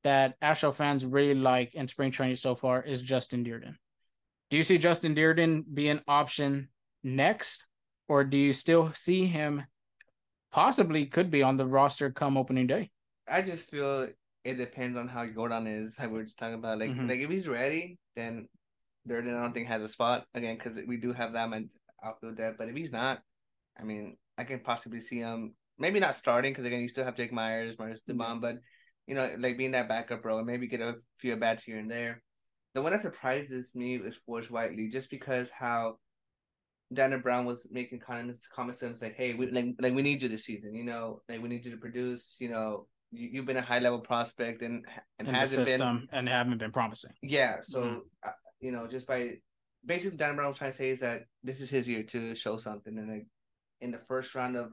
that 0.05 0.37
Astro 0.43 0.73
fans 0.73 1.05
really 1.05 1.35
like 1.35 1.75
in 1.75 1.89
spring 1.89 2.11
training 2.11 2.37
so 2.37 2.55
far 2.55 2.83
is 2.83 3.03
Justin 3.03 3.45
Dearden. 3.45 3.75
Do 4.51 4.57
you 4.57 4.63
see 4.63 4.79
Justin 4.79 5.15
Dearden 5.15 5.65
be 5.75 5.89
an 5.89 6.03
option 6.09 6.69
next, 7.03 7.67
or 8.09 8.25
do 8.25 8.37
you 8.37 8.53
still 8.53 8.93
see 8.95 9.27
him 9.27 9.65
possibly 10.51 11.07
could 11.07 11.31
be 11.31 11.43
on 11.43 11.57
the 11.57 11.67
roster 11.67 12.11
come 12.11 12.37
opening 12.37 12.67
day? 12.67 12.91
I 13.29 13.43
just 13.43 13.71
feel 13.71 14.09
it 14.45 14.55
depends 14.55 14.97
on 14.97 15.09
how 15.09 15.27
Gordon 15.27 15.67
is. 15.67 15.99
Like 15.99 16.11
we 16.11 16.19
were 16.19 16.25
just 16.25 16.39
talking 16.39 16.55
about, 16.55 16.79
like 16.79 16.91
mm-hmm. 16.91 17.09
like 17.09 17.21
if 17.21 17.29
he's 17.29 17.49
ready, 17.49 17.99
then 18.17 18.49
Dearden 19.09 19.37
I 19.37 19.43
don't 19.43 19.53
think 19.53 19.69
has 19.69 19.83
a 19.83 19.89
spot 19.89 20.25
again 20.35 20.57
because 20.57 20.79
we 20.87 20.97
do 20.97 21.13
have 21.13 21.33
that 21.35 21.51
much 21.51 21.65
outfield 22.03 22.37
depth. 22.37 22.59
But 22.59 22.69
if 22.69 22.77
he's 22.77 22.93
not, 22.93 23.21
I 23.79 23.83
mean, 23.85 24.17
I 24.39 24.45
can 24.45 24.61
possibly 24.61 25.01
see 25.01 25.19
him 25.19 25.55
maybe 25.79 26.01
not 26.01 26.17
starting 26.17 26.53
because 26.53 26.65
again 26.65 26.81
you 26.81 26.89
still 26.89 27.05
have 27.05 27.17
Jake 27.17 27.33
Meyers, 27.33 27.79
Myers 27.79 28.01
Dubon, 28.09 28.19
mm-hmm. 28.19 28.41
but 28.41 28.57
you 29.09 29.15
know, 29.15 29.29
like 29.39 29.57
being 29.57 29.73
that 29.73 29.89
backup 29.89 30.25
role 30.25 30.39
and 30.39 30.47
maybe 30.47 30.69
get 30.69 30.83
a 30.83 30.97
few 31.19 31.35
bats 31.37 31.65
here 31.65 31.79
and 31.79 31.91
there. 31.91 32.23
The 32.75 32.83
one 32.83 32.93
that 32.93 33.01
surprises 33.01 33.75
me 33.75 33.97
is 33.97 34.21
Forrest 34.27 34.51
Whitley, 34.51 34.89
just 34.89 35.09
because 35.09 35.49
how 35.51 35.97
Dana 36.93 37.19
Brown 37.19 37.47
was 37.47 37.67
making 37.73 38.01
comments 38.01 38.47
comments 38.55 38.81
to 38.81 38.87
him 38.87 38.97
like, 39.01 39.17
hey, 39.17 39.33
we 39.33 39.51
like 39.51 39.75
like 39.81 39.95
we 39.95 40.03
need 40.03 40.21
you 40.21 40.29
this 40.29 40.45
season, 40.45 40.75
you 40.75 40.85
know, 40.85 41.23
like 41.27 41.43
we 41.43 41.49
need 41.49 41.65
you 41.65 41.71
to 41.71 41.79
produce, 41.79 42.37
you 42.39 42.51
know, 42.51 42.87
you, 43.11 43.31
you've 43.33 43.47
been 43.47 43.57
a 43.57 43.63
high 43.63 43.79
level 43.79 43.99
prospect 43.99 44.61
and 44.61 44.85
and 45.19 45.27
In 45.27 45.35
hasn't 45.35 45.67
been 45.67 46.07
and 46.13 46.29
haven't 46.29 46.59
been 46.59 46.71
promising. 46.71 47.13
Yeah, 47.23 47.57
so 47.63 47.83
mm-hmm. 47.83 47.99
uh, 48.27 48.33
you 48.61 48.73
know, 48.73 48.87
just 48.87 49.07
by 49.07 49.37
basically 49.87 50.19
Dana 50.19 50.35
Brown 50.35 50.49
was 50.49 50.59
trying 50.59 50.73
to 50.73 50.77
say 50.77 50.91
is 50.91 51.01
that 51.01 51.23
this 51.43 51.63
is 51.63 51.71
his 51.71 51.89
year 51.89 52.03
to 52.03 52.35
show 52.35 52.59
something, 52.59 52.97
and 52.99 53.11
like 53.11 53.27
in 53.81 53.91
the 53.91 54.01
first 54.07 54.35
round 54.35 54.55
of 54.55 54.73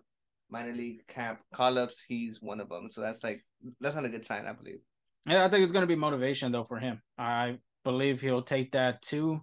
minor 0.50 0.74
league 0.74 1.06
camp 1.08 1.40
call 1.54 1.78
ups, 1.78 2.04
he's 2.08 2.42
one 2.42 2.60
of 2.60 2.70
them. 2.70 2.90
So 2.90 3.02
that's 3.02 3.24
like 3.24 3.44
that's 3.80 3.96
not 3.96 4.06
a 4.06 4.10
good 4.10 4.26
sign, 4.26 4.46
I 4.46 4.54
believe. 4.54 4.80
Yeah, 5.26 5.46
I 5.46 5.50
think 5.50 5.64
it's 5.64 5.72
going 5.72 5.84
to 5.84 5.88
be 5.88 5.96
motivation 5.96 6.52
though 6.52 6.64
for 6.64 6.80
him. 6.80 7.02
I 7.18 7.58
believe 7.84 8.22
he'll 8.22 8.42
take 8.42 8.72
that 8.74 9.02
to 9.04 9.42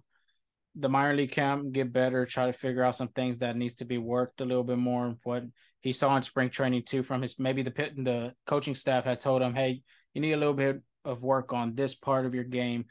the 0.75 0.89
minor 0.89 1.15
league 1.15 1.31
camp, 1.31 1.71
get 1.71 1.93
better, 1.93 2.25
try 2.25 2.47
to 2.47 2.53
figure 2.53 2.83
out 2.83 2.95
some 2.95 3.09
things 3.09 3.39
that 3.39 3.55
needs 3.55 3.75
to 3.75 3.85
be 3.85 3.97
worked 3.97 4.41
a 4.41 4.45
little 4.45 4.63
bit 4.63 4.77
more. 4.77 5.15
What 5.23 5.43
he 5.81 5.91
saw 5.91 6.15
in 6.15 6.23
spring 6.23 6.49
training 6.49 6.83
too, 6.85 7.03
from 7.03 7.21
his 7.21 7.37
maybe 7.37 7.61
the 7.61 7.71
pit 7.71 7.95
and 7.95 8.07
the 8.07 8.33
coaching 8.45 8.75
staff 8.75 9.03
had 9.03 9.19
told 9.19 9.41
him, 9.41 9.53
hey, 9.53 9.81
you 10.13 10.21
need 10.21 10.33
a 10.33 10.37
little 10.37 10.53
bit 10.53 10.81
of 11.05 11.21
work 11.21 11.53
on 11.53 11.75
this 11.75 11.93
part 11.93 12.25
of 12.25 12.33
your 12.33 12.45
game. 12.45 12.85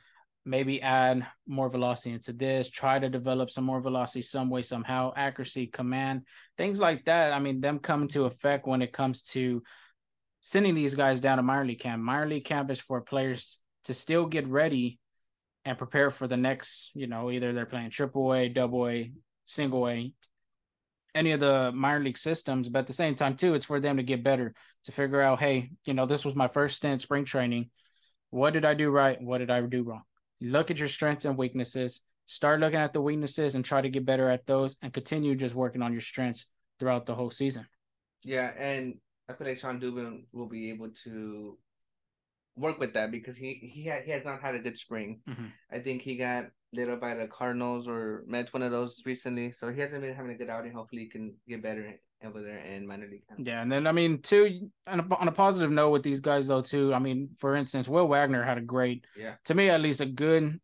Maybe 0.44 0.82
add 0.82 1.24
more 1.46 1.68
velocity 1.68 2.14
into 2.14 2.32
this. 2.32 2.68
Try 2.68 2.98
to 2.98 3.08
develop 3.08 3.48
some 3.48 3.64
more 3.64 3.80
velocity 3.80 4.22
some 4.22 4.50
way, 4.50 4.62
somehow. 4.62 5.12
Accuracy, 5.16 5.68
command, 5.68 6.22
things 6.58 6.80
like 6.80 7.04
that. 7.04 7.32
I 7.32 7.38
mean, 7.38 7.60
them 7.60 7.78
come 7.78 8.02
into 8.02 8.24
effect 8.24 8.66
when 8.66 8.82
it 8.82 8.92
comes 8.92 9.22
to 9.22 9.62
sending 10.40 10.74
these 10.74 10.94
guys 10.94 11.20
down 11.20 11.36
to 11.36 11.42
minor 11.44 11.64
league 11.64 11.78
camp. 11.78 12.02
Minor 12.02 12.26
league 12.26 12.44
camp 12.44 12.70
is 12.72 12.80
for 12.80 13.00
players 13.00 13.60
to 13.84 13.94
still 13.94 14.26
get 14.26 14.48
ready 14.48 14.98
and 15.64 15.78
prepare 15.78 16.10
for 16.10 16.26
the 16.26 16.36
next, 16.36 16.90
you 16.94 17.06
know, 17.06 17.30
either 17.30 17.52
they're 17.52 17.64
playing 17.64 17.90
triple 17.90 18.34
A, 18.34 18.48
double 18.48 18.88
A, 18.88 19.12
single 19.44 19.88
A, 19.88 20.12
any 21.14 21.30
of 21.30 21.38
the 21.38 21.70
minor 21.72 22.02
league 22.02 22.18
systems. 22.18 22.68
But 22.68 22.80
at 22.80 22.86
the 22.88 22.92
same 22.92 23.14
time, 23.14 23.36
too, 23.36 23.54
it's 23.54 23.66
for 23.66 23.78
them 23.78 23.98
to 23.98 24.02
get 24.02 24.24
better, 24.24 24.54
to 24.84 24.92
figure 24.92 25.20
out, 25.20 25.38
hey, 25.38 25.70
you 25.84 25.94
know, 25.94 26.06
this 26.06 26.24
was 26.24 26.34
my 26.34 26.48
first 26.48 26.78
stint 26.78 27.00
spring 27.00 27.24
training. 27.24 27.70
What 28.30 28.54
did 28.54 28.64
I 28.64 28.74
do 28.74 28.90
right? 28.90 29.20
What 29.22 29.38
did 29.38 29.50
I 29.50 29.60
do 29.60 29.84
wrong? 29.84 30.02
Look 30.42 30.70
at 30.70 30.78
your 30.78 30.88
strengths 30.88 31.24
and 31.24 31.38
weaknesses. 31.38 32.00
Start 32.26 32.60
looking 32.60 32.80
at 32.80 32.92
the 32.92 33.00
weaknesses 33.00 33.54
and 33.54 33.64
try 33.64 33.80
to 33.80 33.88
get 33.88 34.04
better 34.04 34.28
at 34.28 34.46
those 34.46 34.76
and 34.82 34.92
continue 34.92 35.34
just 35.36 35.54
working 35.54 35.82
on 35.82 35.92
your 35.92 36.00
strengths 36.00 36.46
throughout 36.78 37.06
the 37.06 37.14
whole 37.14 37.30
season. 37.30 37.66
Yeah, 38.24 38.52
and 38.58 38.94
I 39.28 39.34
feel 39.34 39.46
like 39.46 39.58
Shawn 39.58 39.80
Dubin 39.80 40.24
will 40.32 40.48
be 40.48 40.70
able 40.70 40.90
to 41.04 41.58
work 42.56 42.78
with 42.78 42.92
that 42.94 43.10
because 43.10 43.36
he 43.36 43.70
he 43.72 43.84
had, 43.84 44.04
he 44.04 44.10
has 44.10 44.24
not 44.24 44.40
had 44.40 44.54
a 44.54 44.58
good 44.58 44.76
spring. 44.76 45.20
Mm-hmm. 45.28 45.46
I 45.70 45.78
think 45.78 46.02
he 46.02 46.16
got 46.16 46.46
lit 46.72 46.88
up 46.88 47.00
by 47.00 47.14
the 47.14 47.28
Cardinals 47.28 47.86
or 47.86 48.24
Mets, 48.26 48.52
one 48.52 48.62
of 48.62 48.72
those 48.72 49.02
recently. 49.06 49.52
So 49.52 49.72
he 49.72 49.80
hasn't 49.80 50.02
been 50.02 50.14
having 50.14 50.32
a 50.32 50.38
good 50.38 50.50
outing. 50.50 50.72
Hopefully, 50.72 51.02
he 51.02 51.08
can 51.08 51.34
get 51.48 51.62
better 51.62 51.94
over 52.24 52.42
there 52.42 52.58
in 52.58 52.86
minor 52.86 53.08
league. 53.08 53.22
Yeah, 53.38 53.62
and 53.62 53.70
then 53.70 53.86
I 53.86 53.92
mean, 53.92 54.20
too, 54.20 54.70
on 54.86 55.00
a, 55.00 55.14
on 55.16 55.28
a 55.28 55.32
positive 55.32 55.70
note 55.70 55.90
with 55.90 56.02
these 56.02 56.20
guys 56.20 56.46
though, 56.46 56.62
too. 56.62 56.94
I 56.94 56.98
mean, 56.98 57.30
for 57.38 57.56
instance, 57.56 57.88
Will 57.88 58.08
Wagner 58.08 58.42
had 58.42 58.58
a 58.58 58.62
great, 58.62 59.04
yeah, 59.16 59.34
to 59.46 59.54
me 59.54 59.68
at 59.68 59.80
least, 59.80 60.00
a 60.00 60.06
good 60.06 60.60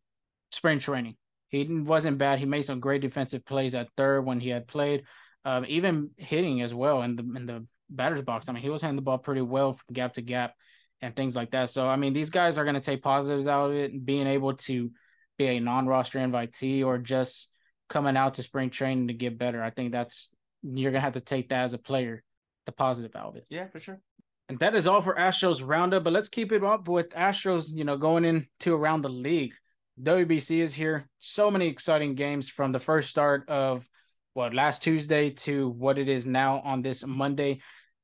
spring 0.51 0.79
training. 0.79 1.15
He 1.49 1.65
wasn't 1.65 2.17
bad. 2.17 2.39
He 2.39 2.45
made 2.45 2.63
some 2.63 2.79
great 2.79 3.01
defensive 3.01 3.45
plays 3.45 3.75
at 3.75 3.89
third 3.97 4.21
when 4.21 4.39
he 4.39 4.49
had 4.49 4.67
played, 4.67 5.03
um, 5.45 5.65
even 5.67 6.11
hitting 6.17 6.61
as 6.61 6.73
well 6.73 7.01
in 7.01 7.15
the 7.15 7.23
in 7.23 7.45
the 7.45 7.65
batter's 7.89 8.21
box. 8.21 8.47
I 8.47 8.53
mean, 8.53 8.63
he 8.63 8.69
was 8.69 8.81
hitting 8.81 8.95
the 8.95 9.01
ball 9.01 9.17
pretty 9.17 9.41
well 9.41 9.73
from 9.73 9.93
gap 9.93 10.13
to 10.13 10.21
gap 10.21 10.53
and 11.01 11.15
things 11.15 11.35
like 11.35 11.51
that. 11.51 11.69
So, 11.69 11.87
I 11.87 11.95
mean, 11.95 12.13
these 12.13 12.29
guys 12.29 12.57
are 12.57 12.65
going 12.65 12.75
to 12.75 12.81
take 12.81 13.01
positives 13.01 13.47
out 13.47 13.71
of 13.71 13.75
it, 13.75 14.05
being 14.05 14.27
able 14.27 14.53
to 14.53 14.91
be 15.37 15.47
a 15.47 15.59
non-roster 15.59 16.19
invitee 16.19 16.85
or 16.85 16.97
just 16.97 17.51
coming 17.87 18.17
out 18.17 18.35
to 18.35 18.43
spring 18.43 18.69
training 18.69 19.07
to 19.07 19.13
get 19.13 19.39
better. 19.39 19.63
I 19.63 19.71
think 19.71 19.91
that's 19.91 20.29
you're 20.63 20.91
to 20.91 20.99
have 20.99 21.13
to 21.13 21.21
take 21.21 21.49
that 21.49 21.63
as 21.63 21.73
a 21.73 21.77
player, 21.77 22.23
the 22.65 22.71
positive 22.71 23.15
out 23.15 23.29
of 23.29 23.35
it. 23.37 23.45
Yeah, 23.49 23.67
for 23.67 23.79
sure. 23.79 24.01
And 24.47 24.59
that 24.59 24.75
is 24.75 24.87
all 24.87 25.01
for 25.01 25.15
Astros 25.15 25.65
roundup. 25.65 26.03
But 26.03 26.13
let's 26.13 26.29
keep 26.29 26.51
it 26.51 26.63
up 26.63 26.87
with 26.87 27.09
Astros, 27.09 27.71
you 27.73 27.83
know, 27.83 27.97
going 27.97 28.25
into 28.25 28.73
around 28.73 29.03
the 29.03 29.09
league. 29.09 29.53
WBC 30.01 30.59
is 30.59 30.73
here. 30.73 31.07
So 31.19 31.51
many 31.51 31.67
exciting 31.67 32.15
games 32.15 32.49
from 32.49 32.71
the 32.71 32.79
first 32.79 33.09
start 33.09 33.47
of 33.49 33.87
what 34.33 34.53
last 34.53 34.81
Tuesday 34.81 35.31
to 35.31 35.69
what 35.69 35.97
it 35.97 36.09
is 36.09 36.25
now 36.25 36.61
on 36.61 36.81
this 36.81 37.05
Monday 37.05 37.59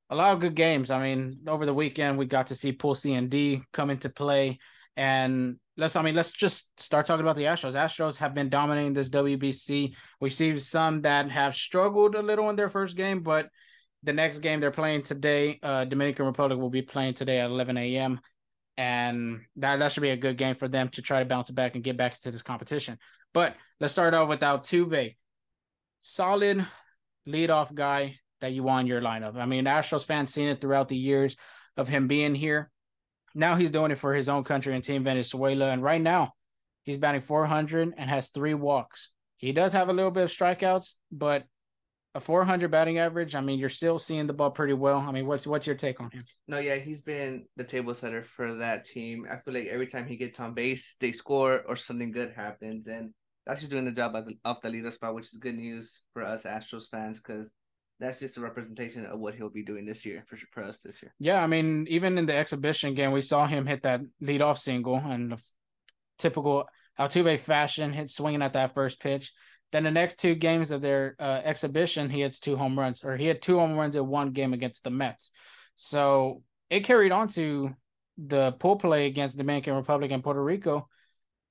a 0.10 0.16
lot 0.16 0.34
of 0.34 0.40
good 0.40 0.56
games. 0.56 0.92
I 0.92 1.02
mean, 1.02 1.40
over 1.48 1.66
the 1.66 1.74
weekend 1.74 2.18
we 2.18 2.26
got 2.26 2.48
to 2.48 2.56
see 2.56 2.72
Pool 2.72 2.96
C 2.96 3.14
and 3.14 3.30
D 3.30 3.62
come 3.74 3.90
into 3.90 4.10
play, 4.10 4.60
and 4.96 5.58
let's 5.78 5.96
I 5.96 6.02
mean 6.02 6.16
let's 6.16 6.32
just 6.32 6.80
start 6.80 7.06
talking 7.06 7.24
about 7.24 7.36
the 7.36 7.44
Astros. 7.44 7.76
Astros 7.76 8.18
have 8.18 8.34
been 8.34 8.50
dominating 8.50 8.94
this 8.94 9.10
WBC. 9.10 9.96
We 10.22 10.30
see 10.30 10.58
some 10.60 11.02
that 11.02 11.30
have 11.32 11.56
struggled 11.56 12.16
a 12.16 12.22
little 12.22 12.50
in 12.50 12.56
their 12.56 12.70
first 12.70 12.96
game, 12.96 13.22
but 13.22 13.50
the 14.04 14.14
next 14.14 14.40
game 14.40 14.60
they're 14.60 14.72
playing 14.72 15.02
today, 15.02 15.60
uh, 15.64 15.86
Dominican 15.86 16.26
Republic 16.26 16.60
will 16.60 16.70
be 16.70 16.82
playing 16.82 17.16
today 17.16 17.40
at 17.40 17.50
11 17.50 17.78
a.m. 17.78 18.20
And 18.78 19.42
that, 19.56 19.78
that 19.78 19.92
should 19.92 20.02
be 20.02 20.10
a 20.10 20.18
good 20.18 20.38
game 20.38 20.56
for 20.56 20.68
them 20.68 20.90
to 20.90 21.02
try 21.02 21.20
to 21.20 21.26
bounce 21.26 21.50
back 21.50 21.76
and 21.76 21.84
get 21.84 21.98
back 21.98 22.14
into 22.14 22.32
this 22.32 22.42
competition. 22.42 23.00
But 23.34 23.56
let's 23.80 23.94
start 23.94 24.14
off 24.14 24.30
with 24.30 24.42
Altuve. 24.42 25.16
Solid 26.02 26.66
leadoff 27.28 27.74
guy 27.74 28.20
that 28.42 28.54
you 28.54 28.64
want 28.64 28.82
in 28.82 28.88
your 28.88 29.02
lineup. 29.02 29.38
I 29.38 29.46
mean, 29.46 29.66
Astros 29.66 30.06
fans 30.06 30.32
seen 30.32 30.50
it 30.50 30.62
throughout 30.62 30.88
the 30.88 30.98
years 30.98 31.36
of 31.78 31.88
him 31.88 32.08
being 32.08 32.36
here. 32.36 32.70
Now 33.36 33.56
he's 33.56 33.72
doing 33.72 33.92
it 33.92 34.00
for 34.00 34.14
his 34.14 34.30
own 34.30 34.44
country 34.44 34.74
and 34.74 34.84
Team 34.84 35.04
Venezuela. 35.04 35.70
And 35.70 35.84
right 35.84 36.02
now, 36.02 36.32
he's 36.84 36.98
batting 36.98 37.22
400 37.22 37.94
and 37.98 38.10
has 38.10 38.30
three 38.30 38.54
walks. 38.54 39.10
He 39.38 39.52
does 39.52 39.74
have 39.74 39.90
a 39.90 39.94
little 39.94 40.12
bit 40.12 40.24
of 40.24 40.30
strikeouts, 40.32 40.94
but 41.12 41.44
a 42.16 42.22
400 42.22 42.72
batting 42.72 42.98
average. 42.98 43.36
I 43.36 43.42
mean, 43.42 43.60
you're 43.60 43.68
still 43.68 44.00
seeing 44.00 44.26
the 44.26 44.34
ball 44.34 44.52
pretty 44.52 44.74
well. 44.74 45.00
I 45.00 45.12
mean, 45.12 45.28
what's 45.28 45.46
what's 45.46 45.68
your 45.68 45.76
take 45.76 46.00
on 46.00 46.10
him? 46.12 46.24
No, 46.48 46.60
yeah, 46.60 46.76
he's 46.76 47.02
been 47.02 47.46
the 47.58 47.66
table 47.66 47.94
setter 47.94 48.24
for 48.24 48.56
that 48.56 48.86
team. 48.86 49.28
I 49.30 49.36
feel 49.36 49.54
like 49.54 49.68
every 49.68 49.88
time 49.88 50.08
he 50.08 50.16
gets 50.16 50.40
on 50.40 50.54
base, 50.54 50.96
they 51.02 51.12
score 51.12 51.62
or 51.68 51.76
something 51.76 52.12
good 52.12 52.32
happens, 52.34 52.88
and 52.88 53.14
that's 53.46 53.60
just 53.60 53.72
doing 53.72 53.84
the 53.84 53.92
job 53.92 54.16
off 54.46 54.62
the 54.62 54.70
leader 54.70 54.92
spot, 54.92 55.14
which 55.14 55.26
is 55.26 55.38
good 55.38 55.58
news 55.58 56.02
for 56.14 56.24
us 56.24 56.44
Astros 56.44 56.90
fans 56.90 57.20
because 57.20 57.52
that's 58.00 58.20
just 58.20 58.38
a 58.38 58.42
representation 58.42 59.06
of 59.06 59.20
what 59.20 59.36
he'll 59.36 59.50
be 59.50 59.64
doing 59.64 59.86
this 59.86 60.06
year 60.06 60.24
for 60.28 60.38
for 60.52 60.64
us 60.64 60.80
this 60.80 61.02
year. 61.02 61.14
Yeah, 61.20 61.42
I 61.42 61.48
mean, 61.48 61.86
even 61.90 62.18
in 62.18 62.26
the 62.26 62.36
exhibition 62.36 62.94
game, 62.94 63.12
we 63.12 63.22
saw 63.22 63.48
him 63.48 63.66
hit 63.66 63.84
that 63.84 64.02
leadoff 64.22 64.58
single 64.58 64.98
and 64.98 65.40
typical 66.18 66.68
Altuve 67.00 67.40
fashion, 67.40 67.94
hit 67.94 68.10
swinging 68.10 68.42
at 68.42 68.54
that 68.54 68.74
first 68.74 69.00
pitch. 69.00 69.34
Then 69.72 69.84
the 69.84 69.92
next 69.92 70.20
two 70.20 70.36
games 70.36 70.72
of 70.72 70.82
their 70.82 71.16
uh, 71.20 71.42
exhibition, 71.44 72.10
he 72.10 72.22
hits 72.22 72.40
two 72.40 72.56
home 72.56 72.78
runs, 72.78 73.04
or 73.04 73.18
he 73.18 73.26
had 73.26 73.42
two 73.42 73.60
home 73.60 73.76
runs 73.76 73.96
in 73.96 74.08
one 74.08 74.32
game 74.32 74.54
against 74.54 74.84
the 74.84 74.90
Mets. 74.90 75.32
So 75.76 76.44
it 76.70 76.82
carried 76.82 77.12
on 77.12 77.28
to 77.30 77.72
the 78.18 78.54
pool 78.54 78.78
play 78.78 79.08
against 79.08 79.38
Dominican 79.38 79.76
Republic 79.76 80.12
and 80.12 80.24
Puerto 80.24 80.42
Rico. 80.42 80.88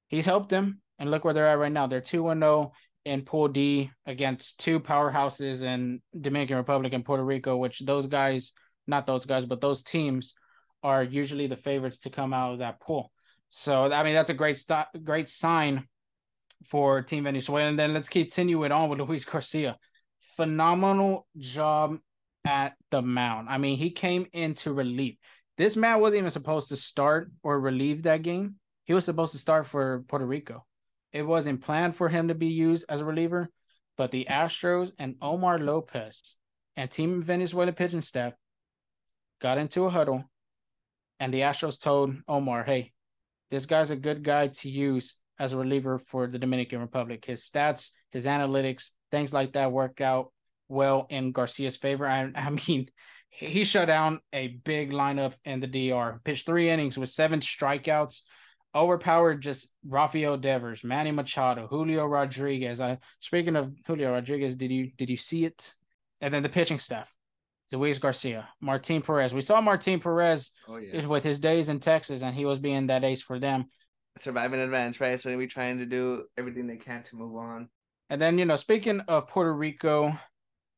He's 0.08 0.24
helped 0.24 0.48
them, 0.48 0.80
and 0.98 1.10
look 1.10 1.24
where 1.24 1.34
they're 1.34 1.48
at 1.48 1.58
right 1.58 1.72
now. 1.72 1.86
They're 1.86 2.00
two 2.00 2.22
zero 2.22 2.72
in 3.04 3.22
Pool 3.22 3.48
D 3.48 3.90
against 4.06 4.60
two 4.60 4.80
powerhouses 4.80 5.62
in 5.62 6.00
Dominican 6.18 6.56
Republic 6.56 6.92
and 6.92 7.04
Puerto 7.04 7.24
Rico, 7.24 7.56
which 7.56 7.80
those 7.80 8.06
guys, 8.06 8.52
not 8.86 9.06
those 9.06 9.24
guys, 9.24 9.44
but 9.44 9.60
those 9.60 9.82
teams 9.82 10.34
are 10.82 11.02
usually 11.02 11.46
the 11.46 11.56
favorites 11.56 12.00
to 12.00 12.10
come 12.10 12.32
out 12.32 12.52
of 12.52 12.58
that 12.58 12.80
pool. 12.80 13.10
So 13.48 13.92
I 13.92 14.02
mean 14.02 14.14
that's 14.14 14.30
a 14.30 14.34
great 14.34 14.56
st- 14.56 15.04
great 15.04 15.28
sign 15.28 15.86
for 16.66 17.02
Team 17.02 17.24
Venezuela. 17.24 17.68
And 17.68 17.78
then 17.78 17.94
let's 17.94 18.08
continue 18.08 18.64
it 18.64 18.72
on 18.72 18.88
with 18.88 19.00
Luis 19.00 19.24
Garcia. 19.24 19.76
Phenomenal 20.36 21.26
job 21.38 21.98
at 22.44 22.74
the 22.90 23.02
mound. 23.02 23.48
I 23.48 23.58
mean, 23.58 23.78
he 23.78 23.90
came 23.90 24.26
into 24.32 24.72
relief. 24.72 25.16
This 25.56 25.76
man 25.76 26.00
wasn't 26.00 26.18
even 26.18 26.30
supposed 26.30 26.68
to 26.68 26.76
start 26.76 27.30
or 27.42 27.60
relieve 27.60 28.02
that 28.02 28.22
game. 28.22 28.56
He 28.84 28.92
was 28.92 29.04
supposed 29.04 29.32
to 29.32 29.38
start 29.38 29.66
for 29.66 30.04
Puerto 30.08 30.26
Rico. 30.26 30.64
It 31.14 31.22
wasn't 31.22 31.62
planned 31.62 31.94
for 31.94 32.08
him 32.08 32.28
to 32.28 32.34
be 32.34 32.48
used 32.48 32.86
as 32.88 33.00
a 33.00 33.04
reliever, 33.04 33.48
but 33.96 34.10
the 34.10 34.26
Astros 34.28 34.90
and 34.98 35.14
Omar 35.22 35.60
Lopez 35.60 36.34
and 36.76 36.90
Team 36.90 37.22
Venezuela 37.22 37.72
pitching 37.72 38.00
staff 38.00 38.34
got 39.40 39.56
into 39.56 39.84
a 39.84 39.90
huddle, 39.90 40.24
and 41.20 41.32
the 41.32 41.42
Astros 41.42 41.80
told 41.80 42.16
Omar, 42.26 42.64
"Hey, 42.64 42.92
this 43.50 43.64
guy's 43.64 43.92
a 43.92 43.96
good 43.96 44.24
guy 44.24 44.48
to 44.48 44.68
use 44.68 45.16
as 45.38 45.52
a 45.52 45.56
reliever 45.56 45.98
for 45.98 46.26
the 46.26 46.38
Dominican 46.38 46.80
Republic. 46.80 47.24
His 47.24 47.48
stats, 47.48 47.92
his 48.10 48.26
analytics, 48.26 48.90
things 49.10 49.32
like 49.32 49.52
that 49.52 49.72
worked 49.72 50.00
out 50.00 50.32
well 50.68 51.06
in 51.10 51.32
Garcia's 51.32 51.76
favor. 51.76 52.06
I, 52.08 52.30
I 52.34 52.50
mean, 52.50 52.88
he 53.28 53.62
shut 53.62 53.86
down 53.86 54.20
a 54.32 54.48
big 54.48 54.90
lineup 54.90 55.34
in 55.44 55.60
the 55.60 55.66
DR. 55.66 56.20
Pitched 56.24 56.46
three 56.46 56.70
innings 56.70 56.98
with 56.98 57.08
seven 57.08 57.40
strikeouts 57.40 58.22
overpowered 58.74 59.40
just 59.40 59.72
Rafael 59.86 60.36
Devers, 60.36 60.84
Manny 60.84 61.10
Machado, 61.10 61.66
Julio 61.66 62.06
Rodriguez. 62.06 62.80
I 62.80 62.98
speaking 63.20 63.56
of 63.56 63.72
Julio 63.86 64.12
Rodriguez, 64.12 64.56
did 64.56 64.70
you 64.70 64.90
did 64.96 65.10
you 65.10 65.16
see 65.16 65.44
it? 65.44 65.74
And 66.20 66.32
then 66.32 66.42
the 66.42 66.48
pitching 66.48 66.78
staff. 66.78 67.14
Luis 67.72 67.98
Garcia, 67.98 68.48
Martin 68.60 69.02
Perez. 69.02 69.34
We 69.34 69.40
saw 69.40 69.60
Martin 69.60 69.98
Perez 69.98 70.52
oh, 70.68 70.76
yeah. 70.76 71.06
with 71.06 71.24
his 71.24 71.40
days 71.40 71.68
in 71.68 71.80
Texas, 71.80 72.22
and 72.22 72.34
he 72.34 72.44
was 72.44 72.58
being 72.58 72.86
that 72.86 73.04
ace 73.04 73.22
for 73.22 73.38
them. 73.38 73.66
Surviving 74.18 74.60
advance, 74.60 75.00
right? 75.00 75.18
So 75.18 75.36
we 75.36 75.46
trying 75.46 75.78
to 75.78 75.86
do 75.86 76.24
everything 76.38 76.66
they 76.66 76.76
can 76.76 77.02
to 77.02 77.16
move 77.16 77.34
on. 77.36 77.68
And 78.10 78.22
then, 78.22 78.38
you 78.38 78.44
know, 78.44 78.54
speaking 78.56 79.00
of 79.08 79.26
Puerto 79.26 79.52
Rico, 79.52 80.16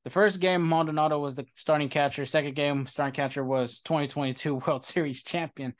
the 0.05 0.11
first 0.11 0.41
game 0.41 0.67
Maldonado 0.67 1.19
was 1.19 1.37
the 1.37 1.45
starting 1.55 1.89
catcher. 1.89 2.25
Second 2.25 2.55
game 2.55 2.87
starting 2.87 3.13
catcher 3.13 3.45
was 3.45 3.81
2022 3.81 4.55
World 4.67 4.85
Series 4.85 5.23
champion 5.23 5.75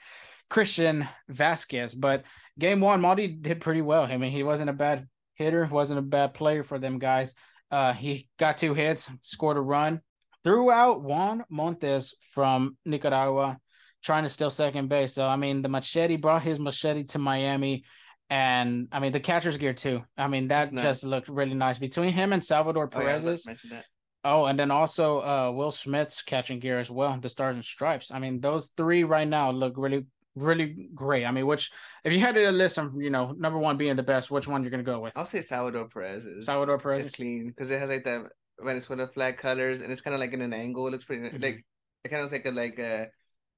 Christian 0.49 1.09
Vázquez. 1.31 1.95
But 1.99 2.25
game 2.59 2.81
one, 2.81 3.01
Maldi 3.01 3.41
did 3.41 3.61
pretty 3.61 3.83
well. 3.83 4.05
I 4.05 4.17
mean, 4.17 4.31
he 4.31 4.43
wasn't 4.43 4.71
a 4.71 4.75
bad 4.75 5.09
hitter, 5.35 5.67
wasn't 5.67 5.99
a 5.99 6.03
bad 6.03 6.35
player 6.35 6.63
for 6.63 6.79
them 6.79 6.99
guys. 6.99 7.35
Uh, 7.71 7.93
he 7.93 8.29
got 8.39 8.57
two 8.57 8.75
hits, 8.75 9.11
scored 9.23 9.57
a 9.57 9.61
run, 9.61 10.01
threw 10.45 10.71
out 10.71 11.03
Juan 11.03 11.45
Montes 11.51 12.15
from 12.31 12.77
Nicaragua, 12.85 13.59
trying 14.03 14.23
to 14.23 14.29
steal 14.29 14.51
second 14.51 14.89
base. 14.89 15.15
So 15.15 15.27
I 15.27 15.37
mean, 15.37 15.63
the 15.63 15.69
machete 15.69 16.17
brought 16.17 16.43
his 16.43 16.61
machete 16.61 17.05
to 17.05 17.19
Miami. 17.19 17.85
And 18.29 18.89
I 18.91 18.99
mean 18.99 19.13
the 19.13 19.21
catcher's 19.21 19.57
gear 19.57 19.73
too. 19.73 20.03
I 20.17 20.27
mean 20.27 20.49
that 20.49 20.73
nice. 20.73 20.85
just 20.85 21.05
looked 21.05 21.29
really 21.29 21.55
nice 21.55 21.79
between 21.79 22.13
him 22.13 22.33
and 22.33 22.43
Salvador 22.43 22.89
Perez's. 22.89 23.47
Oh, 23.49 23.55
yeah, 23.71 23.83
Oh, 24.29 24.47
and 24.47 24.59
then 24.59 24.73
also 24.73 25.21
uh, 25.21 25.53
Will 25.53 25.71
Smith's 25.71 26.21
catching 26.21 26.59
gear 26.59 26.81
as 26.81 26.91
well, 26.91 27.17
the 27.21 27.29
Stars 27.29 27.55
and 27.55 27.65
Stripes. 27.65 28.11
I 28.11 28.19
mean, 28.19 28.41
those 28.41 28.73
three 28.77 29.05
right 29.05 29.29
now 29.29 29.53
look 29.53 29.75
really 29.77 30.05
really 30.37 30.89
great. 30.95 31.25
I 31.25 31.31
mean, 31.33 31.47
which 31.47 31.71
if 32.05 32.13
you 32.13 32.21
had 32.21 32.35
to 32.35 32.51
list 32.53 32.77
them, 32.77 33.01
you 33.01 33.11
know, 33.11 33.35
number 33.37 33.59
one 33.59 33.77
being 33.77 33.97
the 33.97 34.03
best, 34.03 34.31
which 34.31 34.47
one 34.47 34.63
you're 34.63 34.71
gonna 34.71 34.83
go 34.83 35.01
with? 35.01 35.17
I'll 35.17 35.27
say 35.27 35.43
Salvador 35.43 35.89
Perez. 35.89 36.25
Is, 36.25 36.47
Salvador 36.47 36.79
Perez 36.79 37.07
is 37.07 37.11
clean 37.11 37.49
because 37.49 37.71
it 37.71 37.81
has 37.81 37.91
like 37.91 38.05
the 38.05 38.29
Venezuela 38.61 39.07
flag 39.09 39.39
colors 39.39 39.81
and 39.81 39.91
it's 39.91 40.01
kind 40.01 40.15
of 40.15 40.21
like 40.21 40.33
in 40.33 40.43
an 40.43 40.53
angle. 40.53 40.87
It 40.87 40.91
looks 40.91 41.05
pretty 41.05 41.23
mm-hmm. 41.23 41.43
like 41.43 41.65
it 42.05 42.09
kind 42.09 42.23
of 42.23 42.31
looks 42.31 42.45
like 42.45 42.53
a 42.53 42.57
like 42.57 42.79
a 42.79 43.09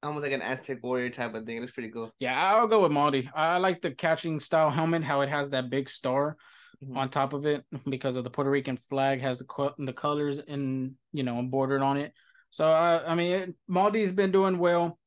almost 0.02 0.23
like 0.23 0.32
an 0.32 0.42
Aztec 0.42 0.82
warrior 0.82 1.11
type 1.11 1.35
of 1.35 1.44
thing. 1.44 1.58
It 1.58 1.61
looks 1.61 1.73
pretty 1.73 1.90
cool. 1.90 2.12
Yeah, 2.20 2.54
I'll 2.54 2.68
go 2.68 2.82
with 2.82 2.92
Maldi. 2.92 3.28
I 3.35 3.58
like 3.58 3.82
the 3.82 3.90
catching 3.90 4.40
style 4.40 4.70
helmet, 4.70 5.02
how 5.02 5.20
it 5.23 5.28
has 5.28 5.50
that 5.50 5.70
big 5.70 5.88
star. 5.88 6.37
Mm-hmm. 6.85 6.97
on 6.97 7.08
top 7.08 7.32
of 7.32 7.44
it 7.44 7.64
because 7.88 8.14
of 8.14 8.23
the 8.23 8.30
Puerto 8.30 8.50
Rican 8.50 8.78
flag 8.88 9.20
has 9.20 9.40
the 9.40 9.75
the 9.78 9.92
colors 9.92 10.38
and 10.38 10.94
you 11.12 11.25
know 11.25 11.42
bordered 11.42 11.82
on 11.82 11.97
it. 11.97 12.12
So 12.50 12.70
uh, 12.70 13.02
I 13.06 13.14
mean, 13.14 13.54
Maldi's 13.68 14.12
been 14.12 14.30
doing 14.30 14.58
well. 14.58 14.98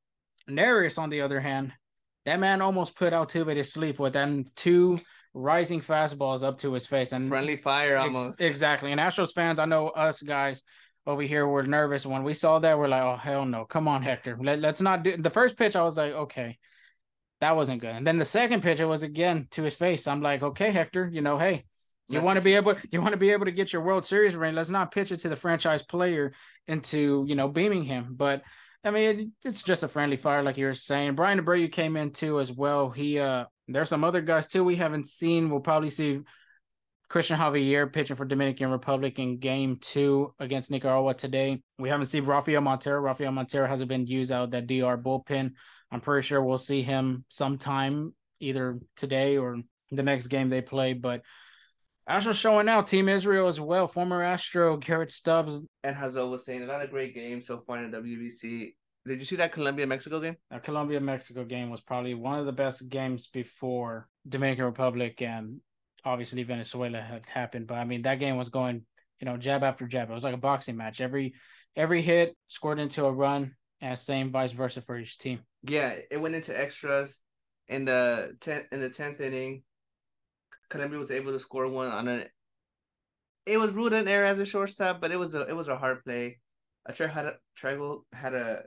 Neris, 0.55 0.99
on 0.99 1.09
the 1.09 1.21
other 1.21 1.39
hand, 1.39 1.73
that 2.25 2.39
man 2.39 2.61
almost 2.61 2.95
put 2.95 3.13
Altuve 3.13 3.53
to 3.55 3.63
sleep 3.63 3.99
with 3.99 4.13
them 4.13 4.45
two 4.55 4.99
rising 5.33 5.81
fastballs 5.81 6.43
up 6.43 6.57
to 6.57 6.73
his 6.73 6.85
face 6.85 7.13
and 7.13 7.29
friendly 7.29 7.57
fire 7.57 7.97
almost. 7.97 8.33
Ex- 8.33 8.41
exactly. 8.41 8.91
And 8.91 8.99
Astros 8.99 9.33
fans, 9.33 9.59
I 9.59 9.65
know 9.65 9.89
us 9.89 10.21
guys 10.21 10.63
over 11.07 11.21
here 11.21 11.47
were 11.47 11.63
nervous 11.63 12.05
when 12.05 12.23
we 12.23 12.33
saw 12.33 12.59
that. 12.59 12.77
We're 12.77 12.87
like, 12.87 13.03
oh 13.03 13.15
hell 13.15 13.45
no, 13.45 13.65
come 13.65 13.87
on 13.87 14.03
Hector, 14.03 14.37
Let, 14.39 14.59
let's 14.59 14.81
not 14.81 15.03
do. 15.03 15.17
The 15.17 15.29
first 15.29 15.57
pitch, 15.57 15.75
I 15.75 15.83
was 15.83 15.97
like, 15.97 16.13
okay, 16.13 16.57
that 17.39 17.55
wasn't 17.55 17.81
good. 17.81 17.95
And 17.95 18.05
then 18.05 18.17
the 18.17 18.25
second 18.25 18.61
pitch, 18.61 18.79
it 18.79 18.85
was 18.85 19.03
again 19.03 19.47
to 19.51 19.63
his 19.63 19.75
face. 19.75 20.07
I'm 20.07 20.21
like, 20.21 20.43
okay, 20.43 20.71
Hector, 20.71 21.09
you 21.11 21.21
know, 21.21 21.37
hey, 21.37 21.65
you 22.07 22.21
want 22.21 22.35
to 22.35 22.41
be 22.41 22.55
able 22.55 22.75
you 22.91 23.01
want 23.01 23.13
to 23.13 23.17
be 23.17 23.31
able 23.31 23.45
to 23.45 23.51
get 23.51 23.71
your 23.71 23.81
World 23.81 24.05
Series 24.05 24.35
ring. 24.35 24.53
Let's 24.53 24.69
not 24.69 24.91
pitch 24.91 25.11
it 25.11 25.21
to 25.21 25.29
the 25.29 25.35
franchise 25.35 25.83
player 25.83 26.33
into 26.67 27.23
you 27.27 27.35
know 27.35 27.47
beaming 27.47 27.83
him. 27.83 28.15
But 28.17 28.43
I 28.83 28.91
mean, 28.91 29.33
it's 29.43 29.61
just 29.61 29.83
a 29.83 29.87
friendly 29.87 30.17
fire, 30.17 30.41
like 30.41 30.57
you 30.57 30.65
were 30.65 30.73
saying. 30.73 31.15
Bryan 31.15 31.39
Abreu 31.39 31.71
came 31.71 31.95
in 31.95 32.11
too 32.11 32.39
as 32.39 32.51
well. 32.51 32.89
He 32.89 33.19
uh 33.19 33.45
there's 33.67 33.89
some 33.89 34.03
other 34.03 34.21
guys 34.21 34.47
too 34.47 34.63
we 34.63 34.75
haven't 34.75 35.07
seen. 35.07 35.49
We'll 35.49 35.59
probably 35.59 35.89
see 35.89 36.21
Christian 37.09 37.37
Javier 37.37 37.91
pitching 37.91 38.15
for 38.15 38.25
Dominican 38.25 38.71
Republic 38.71 39.19
in 39.19 39.37
game 39.37 39.77
two 39.81 40.33
against 40.39 40.71
Nicaragua 40.71 41.13
today. 41.13 41.61
We 41.77 41.89
haven't 41.89 42.05
seen 42.05 42.25
Rafael 42.25 42.61
Montero. 42.61 43.01
Rafael 43.01 43.31
Montero 43.31 43.67
hasn't 43.67 43.89
been 43.89 44.07
used 44.07 44.31
out 44.31 44.45
of 44.45 44.51
that 44.51 44.65
DR 44.65 44.97
bullpen. 44.97 45.51
I'm 45.91 46.01
pretty 46.01 46.25
sure 46.25 46.41
we'll 46.41 46.57
see 46.57 46.81
him 46.81 47.25
sometime 47.27 48.13
either 48.39 48.79
today 48.95 49.37
or 49.37 49.57
the 49.91 50.03
next 50.03 50.27
game 50.27 50.49
they 50.49 50.61
play. 50.61 50.93
But 50.93 51.21
Astro 52.07 52.33
showing 52.33 52.67
out. 52.67 52.87
Team 52.87 53.07
Israel 53.07 53.47
as 53.47 53.59
well. 53.59 53.87
Former 53.87 54.23
Astro 54.23 54.77
Garrett 54.77 55.11
Stubbs. 55.11 55.65
And 55.83 55.95
Hazel 55.95 56.29
was 56.29 56.45
saying, 56.45 56.65
not 56.65 56.81
a 56.81 56.87
great 56.87 57.13
game 57.13 57.41
so 57.41 57.59
far 57.65 57.83
in 57.83 57.91
the 57.91 57.97
WBC. 57.97 58.73
Did 59.07 59.19
you 59.19 59.25
see 59.25 59.35
that 59.37 59.51
Colombia 59.51 59.87
Mexico 59.87 60.19
game? 60.19 60.35
That 60.51 60.63
Colombia 60.63 60.99
Mexico 60.99 61.43
game 61.43 61.69
was 61.69 61.81
probably 61.81 62.13
one 62.13 62.37
of 62.37 62.45
the 62.45 62.51
best 62.51 62.87
games 62.89 63.27
before 63.27 64.07
Dominican 64.27 64.65
Republic 64.65 65.21
and 65.21 65.59
obviously 66.05 66.43
Venezuela 66.43 67.01
had 67.01 67.25
happened. 67.25 67.67
But 67.67 67.75
I 67.75 67.85
mean, 67.85 68.03
that 68.03 68.19
game 68.19 68.37
was 68.37 68.49
going, 68.49 68.85
you 69.19 69.25
know, 69.25 69.37
jab 69.37 69.63
after 69.63 69.87
jab. 69.87 70.09
It 70.09 70.13
was 70.13 70.23
like 70.23 70.33
a 70.33 70.37
boxing 70.37 70.77
match. 70.77 71.01
Every 71.01 71.33
every 71.75 72.01
hit 72.01 72.35
scored 72.47 72.79
into 72.79 73.05
a 73.05 73.11
run, 73.11 73.55
and 73.81 73.97
same 73.97 74.31
vice 74.31 74.51
versa 74.51 74.81
for 74.81 74.97
each 74.97 75.17
team. 75.17 75.39
Yeah, 75.63 75.95
it 76.09 76.17
went 76.17 76.35
into 76.35 76.59
extras 76.59 77.17
in 77.67 77.85
the 77.85 78.35
tenth 78.39 78.65
in 78.71 78.79
the 78.79 78.89
tenth 78.89 79.21
inning, 79.21 79.63
Colombia 80.71 80.99
was 80.99 81.11
able 81.11 81.33
to 81.33 81.39
score 81.39 81.67
one 81.69 81.91
on 81.91 82.07
a. 82.07 82.27
It 83.45 83.57
was 83.57 83.71
ruled 83.71 83.93
an 83.93 84.07
error 84.07 84.25
as 84.25 84.39
a 84.39 84.45
shortstop, 84.45 85.01
but 85.01 85.11
it 85.11 85.17
was 85.17 85.33
a 85.33 85.47
it 85.47 85.53
was 85.53 85.67
a 85.67 85.77
hard 85.77 86.03
play. 86.03 86.41
I 86.85 86.93
tried 86.93 87.09
had 87.09 87.25
a 87.25 87.39
Trejo 87.59 88.03
had 88.13 88.33
a 88.33 88.65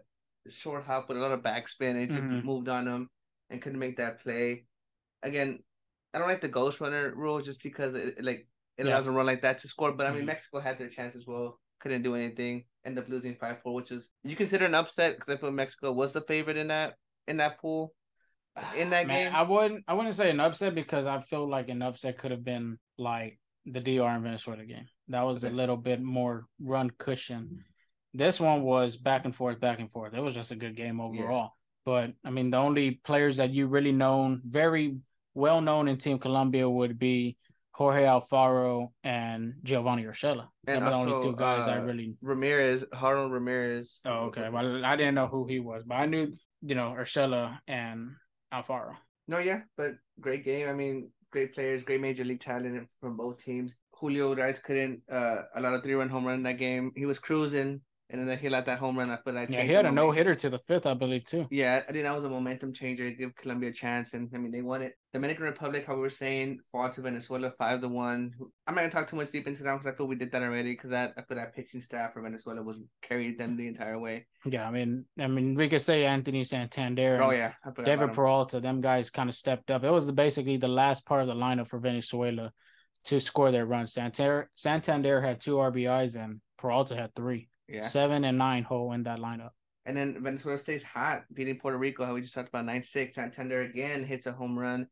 short 0.48 0.84
hop 0.84 1.08
with 1.08 1.16
a 1.18 1.20
lot 1.20 1.32
of 1.32 1.42
backspin 1.42 1.96
and 2.02 2.12
Mhm. 2.12 2.44
moved 2.44 2.68
on 2.68 2.86
him 2.86 3.10
and 3.50 3.62
couldn't 3.62 3.78
make 3.78 3.96
that 3.98 4.20
play. 4.20 4.68
Again, 5.22 5.64
I 6.14 6.18
don't 6.20 6.28
like 6.28 6.42
the 6.42 6.48
ghost 6.48 6.80
runner 6.80 7.14
rule 7.14 7.40
just 7.42 7.62
because 7.62 7.94
it, 7.94 8.18
it, 8.18 8.24
like 8.24 8.48
it 8.78 8.86
Yeah. 8.86 8.92
allows 8.94 9.06
a 9.08 9.12
run 9.12 9.26
like 9.26 9.42
that 9.42 9.58
to 9.60 9.68
score. 9.68 9.96
But 9.96 10.06
I 10.06 10.12
mean, 10.12 10.22
Mhm. 10.24 10.26
Mexico 10.26 10.60
had 10.60 10.78
their 10.78 10.90
chance 10.90 11.16
as 11.16 11.26
well, 11.26 11.60
couldn't 11.80 12.02
do 12.02 12.14
anything. 12.16 12.68
End 12.84 12.98
up 12.98 13.08
losing 13.08 13.36
five 13.36 13.62
four, 13.62 13.74
which 13.74 13.92
is 13.92 14.12
you 14.24 14.36
consider 14.36 14.66
an 14.66 14.74
upset 14.74 15.16
because 15.16 15.34
I 15.34 15.38
feel 15.40 15.52
Mexico 15.52 15.92
was 15.92 16.12
the 16.12 16.22
favorite 16.22 16.56
in 16.58 16.68
that 16.68 16.98
in 17.28 17.38
that 17.38 17.60
pool. 17.60 17.94
In 18.76 18.90
that 18.90 19.06
Man, 19.08 19.26
game? 19.26 19.36
I 19.36 19.42
wouldn't 19.42 19.84
I 19.88 19.94
wouldn't 19.94 20.14
say 20.14 20.30
an 20.30 20.40
upset 20.40 20.74
because 20.74 21.06
I 21.06 21.20
feel 21.20 21.48
like 21.48 21.68
an 21.68 21.82
upset 21.82 22.18
could 22.18 22.30
have 22.30 22.44
been 22.44 22.78
like 22.98 23.38
the 23.66 23.80
DR 23.80 24.14
and 24.14 24.22
Venezuela 24.22 24.64
game. 24.64 24.86
That 25.08 25.22
was 25.22 25.44
a 25.44 25.50
little 25.50 25.76
bit 25.76 26.02
more 26.02 26.46
run 26.60 26.90
cushion. 26.98 27.64
This 28.12 28.40
one 28.40 28.62
was 28.62 28.96
back 28.96 29.24
and 29.24 29.34
forth, 29.34 29.58
back 29.58 29.80
and 29.80 29.90
forth. 29.90 30.14
It 30.14 30.20
was 30.20 30.34
just 30.34 30.52
a 30.52 30.56
good 30.56 30.76
game 30.76 31.00
overall. 31.00 31.52
But 31.84 32.12
I 32.24 32.30
mean, 32.30 32.50
the 32.50 32.58
only 32.58 33.00
players 33.04 33.38
that 33.38 33.50
you 33.50 33.66
really 33.66 33.92
known, 33.92 34.40
very 34.48 34.96
well 35.34 35.60
known 35.60 35.88
in 35.88 35.98
Team 35.98 36.18
Colombia 36.18 36.68
would 36.68 36.98
be 36.98 37.36
Jorge 37.72 38.04
Alfaro 38.04 38.88
and 39.02 39.54
Giovanni 39.64 40.04
Urshela. 40.04 40.46
And 40.66 40.84
were 40.84 40.90
the 40.90 40.96
only 40.96 41.24
two 41.24 41.36
guys 41.36 41.66
I 41.66 41.78
uh, 41.78 41.82
really. 41.82 42.14
Ramirez, 42.22 42.84
Harold 42.92 43.32
Ramirez. 43.32 44.00
Oh, 44.04 44.26
okay. 44.26 44.48
Well, 44.48 44.84
I 44.84 44.96
didn't 44.96 45.16
know 45.16 45.26
who 45.26 45.46
he 45.46 45.58
was, 45.58 45.82
but 45.84 45.96
I 45.96 46.06
knew 46.06 46.32
you 46.62 46.74
know 46.74 46.94
Urshela 46.96 47.58
and 47.66 48.12
Alfaro. 48.54 48.96
No, 49.26 49.38
yeah, 49.38 49.60
but 49.76 49.94
great 50.20 50.44
game. 50.44 50.68
I 50.68 50.72
mean, 50.72 51.10
great 51.30 51.54
players, 51.54 51.82
great 51.82 52.00
major 52.00 52.24
league 52.24 52.40
talent 52.40 52.88
from 53.00 53.16
both 53.16 53.42
teams. 53.42 53.76
Julio 53.92 54.34
Urías 54.34 54.62
couldn't 54.62 55.02
uh 55.10 55.36
allow 55.56 55.74
a 55.74 55.80
three 55.80 55.94
run 55.94 56.08
home 56.08 56.26
run 56.26 56.36
in 56.36 56.42
that 56.44 56.58
game. 56.58 56.92
He 56.96 57.06
was 57.06 57.18
cruising, 57.18 57.80
and 58.20 58.28
then 58.28 58.38
he 58.38 58.48
let 58.48 58.66
that 58.66 58.78
home 58.78 58.98
run. 58.98 59.10
I 59.10 59.18
feel 59.24 59.34
like 59.34 59.50
Yeah, 59.50 59.62
he 59.62 59.72
had 59.72 59.86
a 59.86 59.92
no 59.92 60.10
hitter 60.10 60.34
to 60.34 60.50
the 60.50 60.58
fifth, 60.60 60.86
I 60.86 60.94
believe, 60.94 61.24
too. 61.24 61.46
Yeah, 61.50 61.80
I 61.88 61.92
think 61.92 62.04
that 62.04 62.14
was 62.14 62.24
a 62.24 62.28
momentum 62.28 62.72
changer. 62.72 63.10
Give 63.10 63.34
Colombia 63.34 63.70
a 63.70 63.72
chance, 63.72 64.14
and 64.14 64.28
I 64.34 64.38
mean 64.38 64.52
they 64.52 64.62
won 64.62 64.82
it. 64.82 64.94
Dominican 65.12 65.44
Republic, 65.44 65.86
how 65.86 65.94
we 65.94 66.00
were 66.00 66.10
saying, 66.10 66.58
fought 66.72 66.94
to 66.94 67.02
Venezuela 67.02 67.52
five 67.58 67.80
to 67.80 67.88
one. 67.88 68.32
I'm 68.66 68.74
not 68.74 68.82
gonna 68.82 68.92
talk 68.92 69.08
too 69.08 69.16
much 69.16 69.30
deep 69.30 69.46
into 69.46 69.62
that 69.62 69.72
because 69.72 69.86
I 69.86 69.96
feel 69.96 70.06
we 70.06 70.16
did 70.16 70.32
that 70.32 70.42
already. 70.42 70.72
Because 70.72 70.90
that 70.90 71.12
I 71.16 71.22
feel 71.22 71.36
that 71.36 71.54
pitching 71.54 71.80
staff 71.80 72.12
for 72.12 72.22
Venezuela 72.22 72.62
was 72.62 72.78
carried 73.02 73.38
them 73.38 73.56
the 73.56 73.66
entire 73.66 73.98
way. 73.98 74.26
Yeah, 74.44 74.66
I 74.66 74.70
mean, 74.70 75.04
I 75.18 75.26
mean, 75.26 75.54
we 75.54 75.68
could 75.68 75.82
say 75.82 76.04
Anthony 76.04 76.44
Santander. 76.44 77.20
Oh 77.22 77.30
yeah, 77.30 77.52
David. 77.84 78.12
Peralta, 78.12 78.60
them 78.60 78.80
guys 78.80 79.10
kind 79.10 79.28
of 79.28 79.34
stepped 79.34 79.70
up. 79.70 79.84
It 79.84 79.90
was 79.90 80.10
basically 80.10 80.56
the 80.56 80.68
last 80.68 81.06
part 81.06 81.22
of 81.22 81.28
the 81.28 81.34
lineup 81.34 81.68
for 81.68 81.78
Venezuela 81.78 82.52
to 83.04 83.20
score 83.20 83.50
their 83.50 83.66
run. 83.66 83.86
Santander, 83.86 84.50
Santander 84.56 85.20
had 85.20 85.40
two 85.40 85.56
RBIs 85.56 86.16
and 86.16 86.40
Peralta 86.58 86.96
had 86.96 87.14
three, 87.14 87.48
Yeah. 87.68 87.86
seven 87.86 88.24
and 88.24 88.38
nine 88.38 88.62
hole 88.62 88.92
in 88.92 89.04
that 89.04 89.18
lineup. 89.18 89.50
And 89.86 89.96
then 89.96 90.22
Venezuela 90.22 90.58
stays 90.58 90.82
hot, 90.82 91.24
beating 91.32 91.58
Puerto 91.58 91.76
Rico. 91.76 92.04
How 92.04 92.14
we 92.14 92.22
just 92.22 92.34
talked 92.34 92.48
about 92.48 92.64
nine 92.64 92.82
six. 92.82 93.14
Santander 93.14 93.60
again 93.60 94.04
hits 94.04 94.26
a 94.26 94.32
home 94.32 94.58
run, 94.58 94.86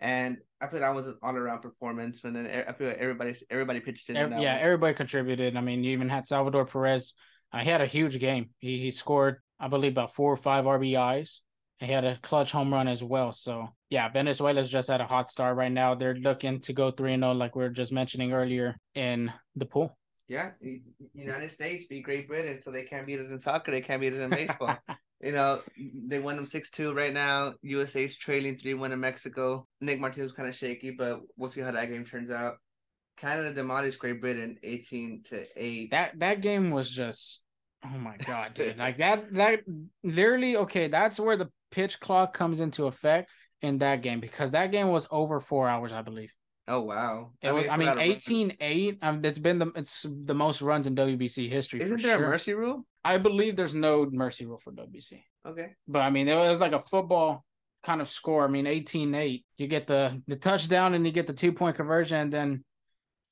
and 0.00 0.38
I 0.60 0.68
feel 0.68 0.80
that 0.80 0.94
was 0.94 1.08
an 1.08 1.18
all 1.22 1.36
around 1.36 1.60
performance. 1.62 2.22
And 2.22 2.36
then 2.36 2.64
I 2.68 2.72
feel 2.72 2.88
like 2.88 2.98
everybody 2.98 3.34
everybody 3.50 3.80
pitched 3.80 4.08
in. 4.10 4.16
Ev- 4.16 4.30
that 4.30 4.40
yeah, 4.40 4.54
one. 4.54 4.62
everybody 4.62 4.94
contributed. 4.94 5.56
I 5.56 5.60
mean, 5.60 5.82
you 5.82 5.90
even 5.92 6.08
had 6.08 6.26
Salvador 6.26 6.64
Perez. 6.64 7.14
Uh, 7.52 7.58
he 7.58 7.70
had 7.70 7.80
a 7.80 7.86
huge 7.86 8.20
game. 8.20 8.50
He 8.58 8.78
he 8.78 8.90
scored, 8.92 9.38
I 9.58 9.66
believe, 9.66 9.92
about 9.92 10.14
four 10.14 10.32
or 10.32 10.36
five 10.36 10.64
RBIs. 10.64 11.40
He 11.78 11.86
had 11.86 12.04
a 12.04 12.16
clutch 12.22 12.52
home 12.52 12.72
run 12.72 12.88
as 12.88 13.02
well. 13.02 13.32
So 13.32 13.68
yeah, 13.90 14.08
Venezuela's 14.08 14.70
just 14.70 14.90
at 14.90 15.00
a 15.00 15.06
hot 15.06 15.28
start 15.28 15.56
right 15.56 15.72
now. 15.72 15.94
They're 15.94 16.14
looking 16.14 16.60
to 16.60 16.72
go 16.72 16.90
three 16.92 17.14
and 17.14 17.22
zero, 17.22 17.32
like 17.32 17.56
we 17.56 17.64
were 17.64 17.70
just 17.70 17.92
mentioning 17.92 18.32
earlier 18.32 18.76
in 18.94 19.32
the 19.56 19.66
pool. 19.66 19.98
Yeah. 20.28 20.50
United 21.14 21.50
States 21.50 21.86
beat 21.86 22.02
Great 22.02 22.28
Britain, 22.28 22.60
so 22.60 22.70
they 22.70 22.82
can't 22.82 23.06
beat 23.06 23.20
us 23.20 23.30
in 23.30 23.38
soccer. 23.38 23.70
They 23.70 23.80
can't 23.80 24.00
beat 24.00 24.12
us 24.12 24.20
in 24.20 24.30
baseball. 24.30 24.76
you 25.20 25.32
know, 25.32 25.60
they 26.06 26.18
won 26.18 26.36
them 26.36 26.46
six 26.46 26.70
two 26.70 26.92
right 26.92 27.12
now. 27.12 27.54
USA's 27.62 28.16
trailing 28.16 28.58
three 28.58 28.74
one 28.74 28.92
in 28.92 29.00
Mexico. 29.00 29.66
Nick 29.80 30.00
Martinez 30.00 30.30
was 30.30 30.36
kind 30.36 30.48
of 30.48 30.54
shaky, 30.54 30.90
but 30.90 31.20
we'll 31.36 31.50
see 31.50 31.60
how 31.60 31.70
that 31.70 31.90
game 31.90 32.04
turns 32.04 32.30
out. 32.30 32.54
Canada 33.16 33.54
demolished 33.54 33.98
Great 33.98 34.20
Britain 34.20 34.58
eighteen 34.62 35.22
to 35.26 35.44
eight. 35.56 35.90
that 35.92 36.18
that 36.18 36.40
game 36.40 36.70
was 36.70 36.90
just 36.90 37.42
oh 37.84 37.98
my 37.98 38.16
god, 38.16 38.54
dude. 38.54 38.78
Like 38.78 38.98
that 38.98 39.32
that 39.34 39.60
literally 40.02 40.56
okay, 40.56 40.88
that's 40.88 41.20
where 41.20 41.36
the 41.36 41.50
pitch 41.70 42.00
clock 42.00 42.34
comes 42.34 42.60
into 42.60 42.86
effect 42.86 43.30
in 43.62 43.78
that 43.78 44.02
game 44.02 44.20
because 44.20 44.50
that 44.52 44.70
game 44.72 44.88
was 44.88 45.06
over 45.10 45.40
four 45.40 45.68
hours, 45.68 45.92
I 45.92 46.02
believe. 46.02 46.32
Oh 46.68 46.80
wow! 46.82 47.32
It 47.42 47.52
was, 47.52 47.66
I 47.68 47.76
mean, 47.76 47.88
lot 47.88 47.98
of 47.98 48.02
runs. 48.02 48.26
18-8. 48.26 48.98
Um, 49.02 49.24
it's 49.24 49.38
been 49.38 49.58
the 49.58 49.72
it's 49.76 50.06
the 50.24 50.34
most 50.34 50.62
runs 50.62 50.86
in 50.86 50.94
WBC 50.94 51.48
history. 51.48 51.80
Isn't 51.82 52.02
there 52.02 52.16
sure. 52.16 52.26
a 52.26 52.28
mercy 52.28 52.54
rule? 52.54 52.86
I 53.04 53.18
believe 53.18 53.56
there's 53.56 53.74
no 53.74 54.08
mercy 54.10 54.46
rule 54.46 54.58
for 54.58 54.72
WBC, 54.72 55.22
Okay. 55.46 55.74
but 55.86 56.00
I 56.00 56.10
mean, 56.10 56.28
it 56.28 56.34
was 56.34 56.60
like 56.60 56.72
a 56.72 56.80
football 56.80 57.44
kind 57.84 58.00
of 58.00 58.10
score. 58.10 58.44
I 58.44 58.48
mean, 58.48 58.64
18-8. 58.64 59.44
You 59.58 59.66
get 59.68 59.86
the 59.86 60.20
the 60.26 60.36
touchdown 60.36 60.94
and 60.94 61.06
you 61.06 61.12
get 61.12 61.26
the 61.26 61.32
two 61.32 61.52
point 61.52 61.76
conversion, 61.76 62.18
and 62.18 62.32
then 62.32 62.64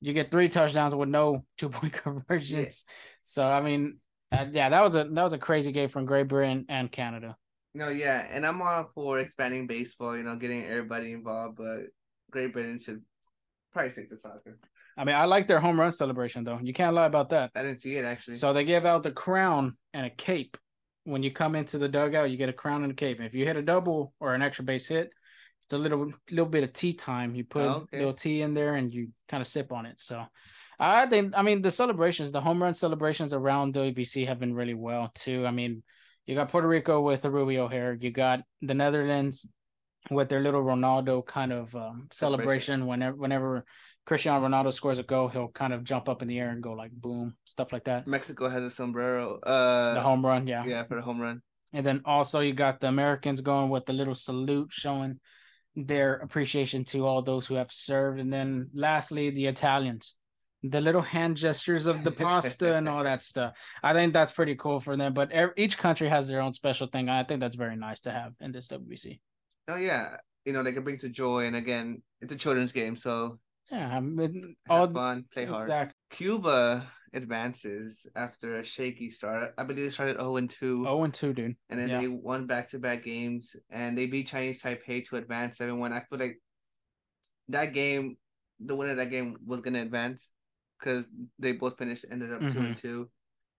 you 0.01 0.13
get 0.13 0.31
three 0.31 0.49
touchdowns 0.49 0.95
with 0.95 1.09
no 1.09 1.45
two 1.59 1.69
point 1.69 1.93
conversions. 1.93 2.85
So 3.23 3.47
I 3.47 3.61
mean, 3.61 3.99
uh, 4.31 4.47
yeah, 4.53 4.69
that 4.69 4.83
was 4.83 4.95
a 4.95 5.05
that 5.05 5.23
was 5.23 5.33
a 5.33 5.39
crazy 5.39 5.73
game 5.73 5.89
from 5.89 6.07
Great 6.07 6.29
Britain 6.29 6.67
and 6.69 6.91
Canada. 6.91 7.37
No, 7.77 7.89
yeah, 7.89 8.25
and 8.31 8.47
I'm 8.47 8.63
all 8.63 8.89
for 8.95 9.19
expanding 9.19 9.67
baseball, 9.67 10.17
you 10.17 10.23
know, 10.23 10.37
getting 10.37 10.65
everybody 10.65 11.13
involved, 11.13 11.57
but 11.57 11.87
Great 12.31 12.53
Britain 12.53 12.79
should 12.79 13.03
probably 13.75 13.93
stick 13.93 14.09
to 14.11 14.19
soccer. 14.19 14.59
I 14.97 15.05
mean, 15.05 15.17
I 15.17 15.25
like 15.25 15.49
their 15.49 15.61
home 15.61 15.79
run 15.79 15.93
celebration 15.93 16.45
though. 16.45 16.61
You 16.63 16.73
can't 16.73 16.95
lie 16.95 17.07
about 17.07 17.29
that. 17.31 17.51
I 17.55 17.63
didn't 17.63 17.81
see 17.81 17.97
it 17.97 18.05
actually. 18.05 18.37
So 18.37 18.53
they 18.53 18.65
give 18.65 18.87
out 18.87 19.03
the 19.03 19.11
crown 19.11 19.77
and 19.93 20.07
a 20.07 20.11
cape. 20.11 20.57
When 21.05 21.23
you 21.23 21.31
come 21.31 21.55
into 21.55 21.77
the 21.77 21.89
dugout, 21.89 22.31
you 22.31 22.39
get 22.39 22.49
a 22.49 22.53
crown 22.55 22.83
and 22.83 22.93
a 22.93 22.95
cape. 22.95 23.21
If 23.21 23.35
you 23.35 23.45
hit 23.45 23.57
a 23.57 23.63
double 23.63 24.15
or 24.21 24.35
an 24.35 24.41
extra 24.41 24.65
base 24.65 24.87
hit, 24.87 25.11
it's 25.67 25.75
a 25.75 25.79
little 25.79 26.13
little 26.31 26.47
bit 26.47 26.65
of 26.65 26.73
tea 26.73 26.93
time. 26.95 27.35
You 27.35 27.45
put 27.45 27.63
Oh, 27.63 27.87
a 27.93 27.97
little 27.97 28.15
tea 28.15 28.41
in 28.43 28.55
there 28.55 28.75
and 28.77 28.93
you 28.93 29.09
kind 29.29 29.41
of 29.41 29.47
sip 29.47 29.73
on 29.73 29.85
it. 29.85 30.01
So 30.01 30.25
I 30.79 31.07
think 31.07 31.35
I 31.37 31.43
mean 31.43 31.61
the 31.61 31.71
celebrations, 31.71 32.33
the 32.33 32.41
home 32.41 32.63
run 32.63 32.75
celebrations 32.75 33.33
around 33.33 33.75
WBC 33.75 34.27
have 34.29 34.39
been 34.39 34.55
really 34.55 34.75
well 34.75 35.11
too. 35.15 35.45
I 35.47 35.51
mean, 35.51 35.83
you 36.27 36.35
got 36.35 36.49
Puerto 36.51 36.69
Rico 36.69 37.01
with 37.03 37.23
the 37.23 37.31
Rubio 37.31 37.69
hair, 37.69 37.99
you 38.01 38.11
got 38.11 38.41
the 38.63 38.75
Netherlands 38.75 39.47
with 40.11 40.29
their 40.29 40.41
little 40.41 40.63
Ronaldo 40.63 41.25
kind 41.25 41.53
of 41.53 41.75
um, 41.75 42.09
celebration. 42.11 42.87
Whenever 42.87 43.17
whenever 43.17 43.65
Cristiano 44.07 44.47
Ronaldo 44.47 44.73
scores 44.73 44.99
a 44.99 45.03
goal, 45.03 45.29
he'll 45.29 45.49
kind 45.49 45.73
of 45.73 45.83
jump 45.85 46.09
up 46.09 46.21
in 46.23 46.29
the 46.29 46.39
air 46.39 46.51
and 46.51 46.63
go 46.63 46.73
like 46.73 46.93
boom, 46.93 47.35
stuff 47.45 47.73
like 47.73 47.85
that. 47.85 48.07
Mexico 48.07 48.49
has 48.49 48.63
a 48.63 48.71
sombrero. 48.71 49.39
Uh, 49.41 49.95
The 49.95 50.01
home 50.01 50.25
run, 50.25 50.47
yeah. 50.47 50.65
yeah, 50.65 50.85
for 50.85 50.97
the 50.97 51.03
home 51.03 51.21
run. 51.21 51.41
And 51.73 51.85
then 51.85 52.03
also 52.05 52.41
you 52.41 52.53
got 52.53 52.81
the 52.81 52.89
Americans 52.89 53.41
going 53.41 53.71
with 53.71 53.87
the 53.87 53.93
little 53.93 54.15
salute 54.15 54.69
showing 54.71 55.19
their 55.75 56.17
appreciation 56.17 56.85
to 56.85 57.05
all 57.07 57.23
those 57.23 57.47
who 57.47 57.55
have 57.57 57.73
served. 57.73 58.21
And 58.21 58.33
then 58.33 58.71
lastly, 58.75 59.31
the 59.31 59.47
Italians, 59.47 60.15
the 60.63 60.81
little 60.81 61.03
hand 61.03 61.37
gestures 61.37 61.87
of 61.87 62.05
the 62.05 62.13
pasta 62.13 62.77
and 62.77 62.89
all 62.89 63.03
that 63.05 63.23
stuff. 63.33 63.55
I 63.83 63.93
think 63.93 64.13
that's 64.13 64.31
pretty 64.33 64.55
cool 64.55 64.79
for 64.81 64.97
them. 64.97 65.15
But 65.15 65.33
each 65.57 65.77
country 65.79 66.09
has 66.09 66.29
their 66.29 66.43
own 66.43 66.53
special 66.53 66.87
thing. 66.87 67.09
I 67.09 67.25
think 67.25 67.41
that's 67.41 67.57
very 67.57 67.77
nice 67.77 68.03
to 68.03 68.13
have 68.13 68.35
in 68.41 68.53
this 68.53 68.69
WBC. 68.69 69.19
Oh 69.69 69.77
yeah, 69.77 70.17
you 70.45 70.53
know 70.53 70.63
like 70.63 70.77
it 70.77 70.85
brings 70.85 71.01
to 71.01 71.09
joy, 71.09 71.47
and 71.47 71.57
again, 71.57 72.03
it's 72.21 72.33
a 72.33 72.37
children's 72.37 72.73
game, 72.73 72.97
so 72.97 73.39
Yeah, 73.71 73.97
I 73.97 74.01
mean, 74.01 74.57
have 74.67 74.81
all 74.81 74.93
fun, 74.93 75.25
play 75.33 75.47
hard. 75.47 75.65
exactly. 75.65 75.95
Cuba 76.11 76.91
advances 77.15 78.07
after 78.15 78.57
a 78.61 78.65
shaky 78.65 79.09
start. 79.09 79.55
I 79.57 79.65
believe 79.65 79.85
they 79.87 79.91
started 79.91 80.17
0 80.19 80.37
and 80.37 80.51
2, 80.51 80.87
Oh, 80.87 81.03
and 81.05 81.15
two, 81.15 81.33
dude. 81.33 81.57
and 81.71 81.81
then 81.81 81.89
yeah. 81.89 82.01
they 82.01 82.09
won 82.09 82.47
back 82.47 82.69
to 82.71 82.79
back 82.79 83.05
games, 83.05 83.57
and 83.71 83.97
they 83.97 84.07
beat 84.07 84.27
Chinese 84.29 84.61
Taipei 84.61 85.07
to 85.09 85.17
advance 85.17 85.59
7 85.59 85.79
1. 85.79 85.93
I 85.93 86.01
feel 86.01 86.19
like 86.19 86.41
that 87.49 87.73
game, 87.73 88.17
the 88.61 88.75
winner 88.77 88.93
of 88.93 88.97
that 88.99 89.11
game 89.11 89.37
was 89.47 89.61
going 89.61 89.75
to 89.75 89.81
advance 89.83 90.31
because 90.79 91.09
they 91.39 91.53
both 91.53 91.79
finished, 91.79 92.05
ended 92.11 92.33
up 92.33 92.41
2 92.41 92.47
Mm-hmm. 92.47 92.59
and 92.59 92.77
2. 92.77 93.11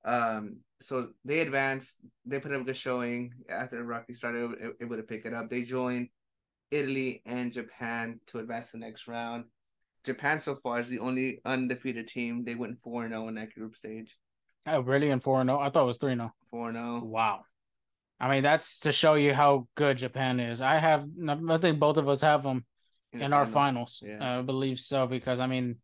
Um, 0.05 0.57
so 0.81 1.09
they 1.25 1.39
advanced, 1.39 1.95
they 2.25 2.39
put 2.39 2.53
up 2.53 2.61
a 2.61 2.63
good 2.63 2.77
showing 2.77 3.33
after 3.49 3.83
Rocky 3.83 4.13
started 4.13 4.43
able, 4.43 4.73
able 4.81 4.95
to 4.97 5.03
pick 5.03 5.25
it 5.25 5.33
up. 5.33 5.49
They 5.49 5.63
joined 5.63 6.09
Italy 6.71 7.21
and 7.25 7.51
Japan 7.51 8.19
to 8.27 8.39
advance 8.39 8.71
the 8.71 8.77
next 8.77 9.07
round. 9.07 9.45
Japan 10.03 10.39
so 10.39 10.55
far 10.55 10.79
is 10.79 10.89
the 10.89 10.99
only 10.99 11.41
undefeated 11.43 12.07
team. 12.07 12.43
They 12.45 12.55
went 12.55 12.79
4 12.83 13.07
0 13.09 13.27
in 13.27 13.35
that 13.35 13.53
group 13.55 13.75
stage. 13.75 14.17
Oh, 14.67 14.81
really? 14.81 15.09
And 15.09 15.21
four 15.21 15.41
and 15.41 15.49
oh? 15.49 15.59
I 15.59 15.69
thought 15.69 15.83
it 15.83 15.87
was 15.87 15.97
three 15.97 16.13
and 16.13 16.21
oh. 16.21 16.31
4 16.51 16.73
0. 16.73 17.01
Wow. 17.03 17.41
I 18.19 18.29
mean, 18.29 18.43
that's 18.43 18.79
to 18.81 18.91
show 18.91 19.15
you 19.15 19.33
how 19.33 19.67
good 19.75 19.97
Japan 19.97 20.39
is. 20.39 20.61
I 20.61 20.77
have, 20.77 21.05
I 21.27 21.57
think 21.57 21.79
both 21.79 21.97
of 21.97 22.07
us 22.07 22.21
have 22.21 22.43
them 22.43 22.65
in 23.11 23.33
our 23.33 23.45
finals. 23.45 24.01
Yeah. 24.05 24.39
I 24.39 24.41
believe 24.41 24.79
so 24.79 25.05
because 25.07 25.39
I 25.39 25.47
mean, 25.47 25.77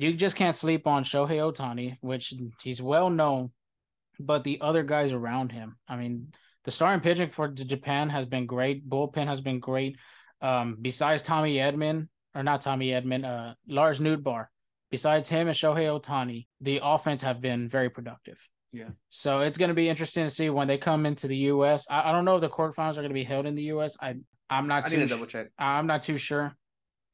you 0.00 0.14
just 0.14 0.36
can't 0.36 0.56
sleep 0.56 0.86
on 0.86 1.04
Shohei 1.04 1.38
Ohtani, 1.38 1.96
which 2.00 2.34
he's 2.62 2.80
well 2.80 3.10
known, 3.10 3.50
but 4.18 4.44
the 4.44 4.60
other 4.60 4.82
guys 4.82 5.12
around 5.12 5.52
him. 5.52 5.76
I 5.88 5.96
mean, 5.96 6.32
the 6.64 6.70
starting 6.70 7.00
pitching 7.00 7.30
for 7.30 7.48
Japan 7.48 8.08
has 8.10 8.26
been 8.26 8.46
great. 8.46 8.88
Bullpen 8.88 9.26
has 9.26 9.40
been 9.40 9.60
great. 9.60 9.96
Um, 10.40 10.76
besides 10.80 11.22
Tommy 11.22 11.56
Edman, 11.56 12.08
or 12.34 12.42
not 12.42 12.60
Tommy 12.60 12.88
Edman, 12.88 13.24
uh, 13.24 13.54
Lars 13.68 14.00
Nootbaar, 14.00 14.46
besides 14.90 15.28
him 15.28 15.48
and 15.48 15.56
Shohei 15.56 16.00
Ohtani, 16.00 16.46
the 16.60 16.80
offense 16.82 17.22
have 17.22 17.40
been 17.40 17.68
very 17.68 17.90
productive. 17.90 18.38
Yeah. 18.72 18.90
So 19.08 19.40
it's 19.40 19.58
going 19.58 19.68
to 19.68 19.74
be 19.74 19.88
interesting 19.88 20.24
to 20.24 20.30
see 20.30 20.48
when 20.48 20.68
they 20.68 20.78
come 20.78 21.06
into 21.06 21.26
the 21.26 21.36
U.S. 21.36 21.86
I, 21.90 22.08
I 22.08 22.12
don't 22.12 22.24
know 22.24 22.36
if 22.36 22.40
the 22.40 22.48
quarterfinals 22.48 22.92
are 22.92 23.02
going 23.02 23.08
to 23.08 23.14
be 23.14 23.24
held 23.24 23.46
in 23.46 23.54
the 23.54 23.64
U.S. 23.64 23.96
I 24.00 24.14
I'm 24.48 24.66
not 24.66 24.86
I 24.86 24.88
too 24.88 24.96
need 24.98 25.08
to 25.08 25.14
double 25.14 25.26
check. 25.26 25.48
I'm 25.58 25.86
not 25.86 26.02
too 26.02 26.16
sure. 26.16 26.54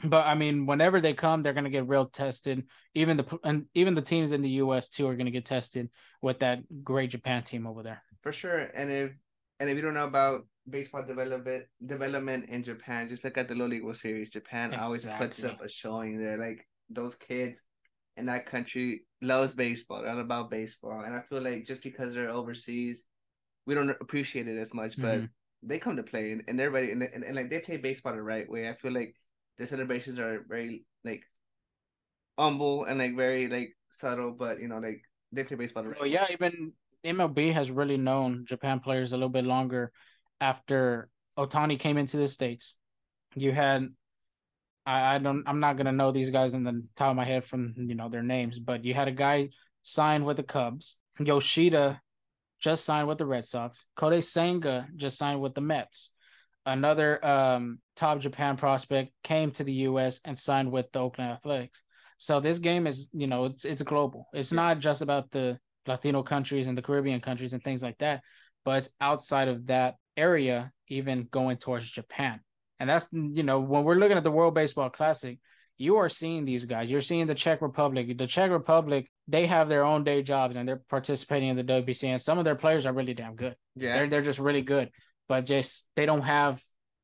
But 0.04 0.26
I 0.26 0.35
mean, 0.35 0.66
whenever 0.66 1.00
they 1.00 1.14
come, 1.14 1.42
they're 1.42 1.54
going 1.54 1.64
to 1.64 1.70
get 1.70 1.88
real 1.88 2.06
tested. 2.06 2.64
Even 2.94 3.16
the 3.16 3.38
and 3.44 3.64
even 3.74 3.94
the 3.94 4.02
teams 4.02 4.32
in 4.32 4.42
the 4.42 4.50
U.S. 4.50 4.90
too 4.90 5.09
are 5.09 5.14
going 5.16 5.26
to 5.26 5.32
get 5.32 5.46
tested 5.46 5.88
with 6.20 6.40
that 6.40 6.61
great 6.85 7.11
Japan 7.11 7.42
team 7.42 7.66
over 7.66 7.82
there. 7.82 8.02
For 8.22 8.32
sure. 8.32 8.59
And 8.59 8.90
if 8.90 9.12
and 9.59 9.70
if 9.70 9.76
you 9.76 9.82
don't 9.82 9.94
know 9.94 10.06
about 10.06 10.46
baseball 10.68 11.02
development 11.02 11.64
development 11.85 12.50
in 12.50 12.62
Japan, 12.62 13.09
just 13.09 13.24
look 13.24 13.38
at 13.38 13.48
the 13.48 13.54
Little 13.54 13.68
League 13.68 13.85
World 13.85 13.96
Series. 13.96 14.32
Japan 14.32 14.74
always 14.74 15.06
puts 15.06 15.42
up 15.44 15.61
a 15.62 15.68
showing 15.68 16.18
there. 16.22 16.37
Like 16.37 16.66
those 16.90 17.14
kids 17.14 17.62
in 18.18 18.26
that 18.26 18.46
country 18.46 19.02
loves 19.22 19.54
baseball. 19.54 20.02
They're 20.02 20.11
all 20.11 20.20
about 20.20 20.50
baseball. 20.50 21.00
And 21.04 21.14
I 21.14 21.22
feel 21.22 21.40
like 21.40 21.64
just 21.64 21.82
because 21.82 22.14
they're 22.14 22.30
overseas, 22.30 23.04
we 23.66 23.74
don't 23.74 23.90
appreciate 23.90 24.48
it 24.48 24.59
as 24.59 24.74
much. 24.74 25.00
But 25.00 25.20
Mhm. 25.22 25.28
they 25.62 25.78
come 25.78 25.96
to 25.96 26.02
play 26.02 26.32
and, 26.32 26.42
and 26.48 26.59
they're 26.59 26.70
ready 26.70 26.92
and, 26.92 27.02
and, 27.02 27.24
and 27.24 27.35
like 27.35 27.50
they 27.50 27.61
play 27.61 27.78
baseball 27.78 28.14
the 28.14 28.22
right 28.22 28.48
way. 28.48 28.68
I 28.68 28.74
feel 28.74 28.92
like 28.92 29.14
their 29.59 29.66
celebrations 29.66 30.19
are 30.19 30.45
very 30.49 30.85
like 31.05 31.23
humble 32.38 32.85
and 32.85 32.99
like 32.99 33.16
very 33.16 33.49
like 33.49 33.77
subtle, 33.90 34.33
but 34.33 34.61
you 34.61 34.69
know, 34.69 34.79
like 34.79 35.03
they 35.33 35.45
play 35.45 35.57
baseball 35.57 35.85
Well, 35.99 36.07
yeah, 36.07 36.27
even 36.31 36.73
MLB 37.05 37.53
has 37.53 37.71
really 37.71 37.97
known 37.97 38.45
Japan 38.45 38.81
players 38.81 39.12
a 39.12 39.16
little 39.16 39.29
bit 39.29 39.45
longer 39.45 39.92
after 40.40 41.09
Ohtani 41.38 41.79
came 41.79 41.97
into 41.97 42.16
the 42.16 42.29
states. 42.29 42.79
You 43.35 43.53
had, 43.53 43.88
I, 44.85 45.16
I 45.16 45.19
don't, 45.19 45.45
I'm 45.47 45.61
not 45.61 45.77
gonna 45.77 45.92
know 45.92 46.12
these 46.12 46.31
guys 46.31 46.55
in 46.55 46.64
the 46.64 46.83
top 46.95 47.11
of 47.11 47.16
my 47.16 47.25
head 47.25 47.45
from 47.45 47.75
you 47.77 47.95
know 47.95 48.09
their 48.09 48.23
names, 48.23 48.59
but 48.59 48.85
you 48.85 48.95
had 48.95 49.09
a 49.09 49.12
guy 49.12 49.51
signed 49.83 50.25
with 50.25 50.37
the 50.37 50.42
Cubs. 50.42 50.97
Yoshida 51.19 52.01
just 52.59 52.85
signed 52.85 53.09
with 53.09 53.19
the 53.19 53.27
Red 53.27 53.45
Sox. 53.45 53.85
Kodai 53.97 54.23
Senga 54.23 54.88
just 54.97 55.19
signed 55.19 55.40
with 55.40 55.55
the 55.55 55.61
Mets. 55.61 56.11
Another 56.66 57.24
um, 57.24 57.79
top 57.94 58.18
Japan 58.18 58.57
prospect 58.57 59.12
came 59.22 59.50
to 59.52 59.64
the 59.64 59.72
U.S. 59.88 60.20
and 60.24 60.37
signed 60.37 60.70
with 60.70 60.90
the 60.92 60.98
Oakland 61.00 61.31
Athletics. 61.31 61.81
So 62.18 62.40
this 62.40 62.59
game 62.59 62.87
is, 62.87 63.09
you 63.12 63.26
know, 63.26 63.44
it's 63.44 63.64
it's 63.64 63.83
global. 63.83 64.26
It's 64.33 64.52
Yeah. 64.52 64.57
not 64.57 64.79
just 64.81 65.00
about 65.02 65.31
the 65.31 65.59
Latino 65.87 66.22
countries 66.22 66.66
and 66.66 66.76
the 66.76 66.83
Caribbean 66.83 67.20
countries 67.20 67.52
and 67.52 67.62
things 67.62 67.83
like 67.83 67.98
that, 67.98 68.22
but 68.64 68.79
it's 68.79 68.90
outside 69.00 69.48
of 69.48 69.66
that 69.68 69.94
area, 70.16 70.72
even 70.88 71.29
going 71.31 71.57
towards 71.59 71.88
Japan. 71.88 72.40
And 72.81 72.90
that's, 72.90 73.09
you 73.12 73.42
know, 73.42 73.61
when 73.61 73.85
we're 73.85 73.94
looking 73.94 74.16
at 74.16 74.24
the 74.24 74.31
World 74.31 74.55
Baseball 74.55 74.90
Classic, 74.90 75.38
you 75.79 75.96
are 75.96 76.09
seeing 76.09 76.44
these 76.44 76.64
guys. 76.64 76.90
You're 76.90 77.00
seeing 77.02 77.26
the 77.26 77.35
Czech 77.35 77.61
Republic. 77.62 78.16
The 78.18 78.26
Czech 78.26 78.50
Republic, 78.50 79.09
they 79.29 79.46
have 79.46 79.68
their 79.68 79.85
own 79.85 80.05
day 80.05 80.22
jobs 80.22 80.57
and 80.57 80.66
they're 80.66 80.83
participating 80.88 81.50
in 81.50 81.57
the 81.57 81.62
WBC. 81.64 82.09
And 82.09 82.20
some 82.20 82.38
of 82.38 82.44
their 82.44 82.55
players 82.55 82.87
are 82.87 82.92
really 82.94 83.14
damn 83.14 83.37
good. 83.37 83.55
Yeah. 83.76 83.96
They're 83.96 84.09
they're 84.09 84.22
just 84.22 84.38
really 84.38 84.62
good, 84.62 84.90
but 85.28 85.46
just 85.46 85.88
they 85.96 86.06
don't 86.06 86.22
have 86.22 86.60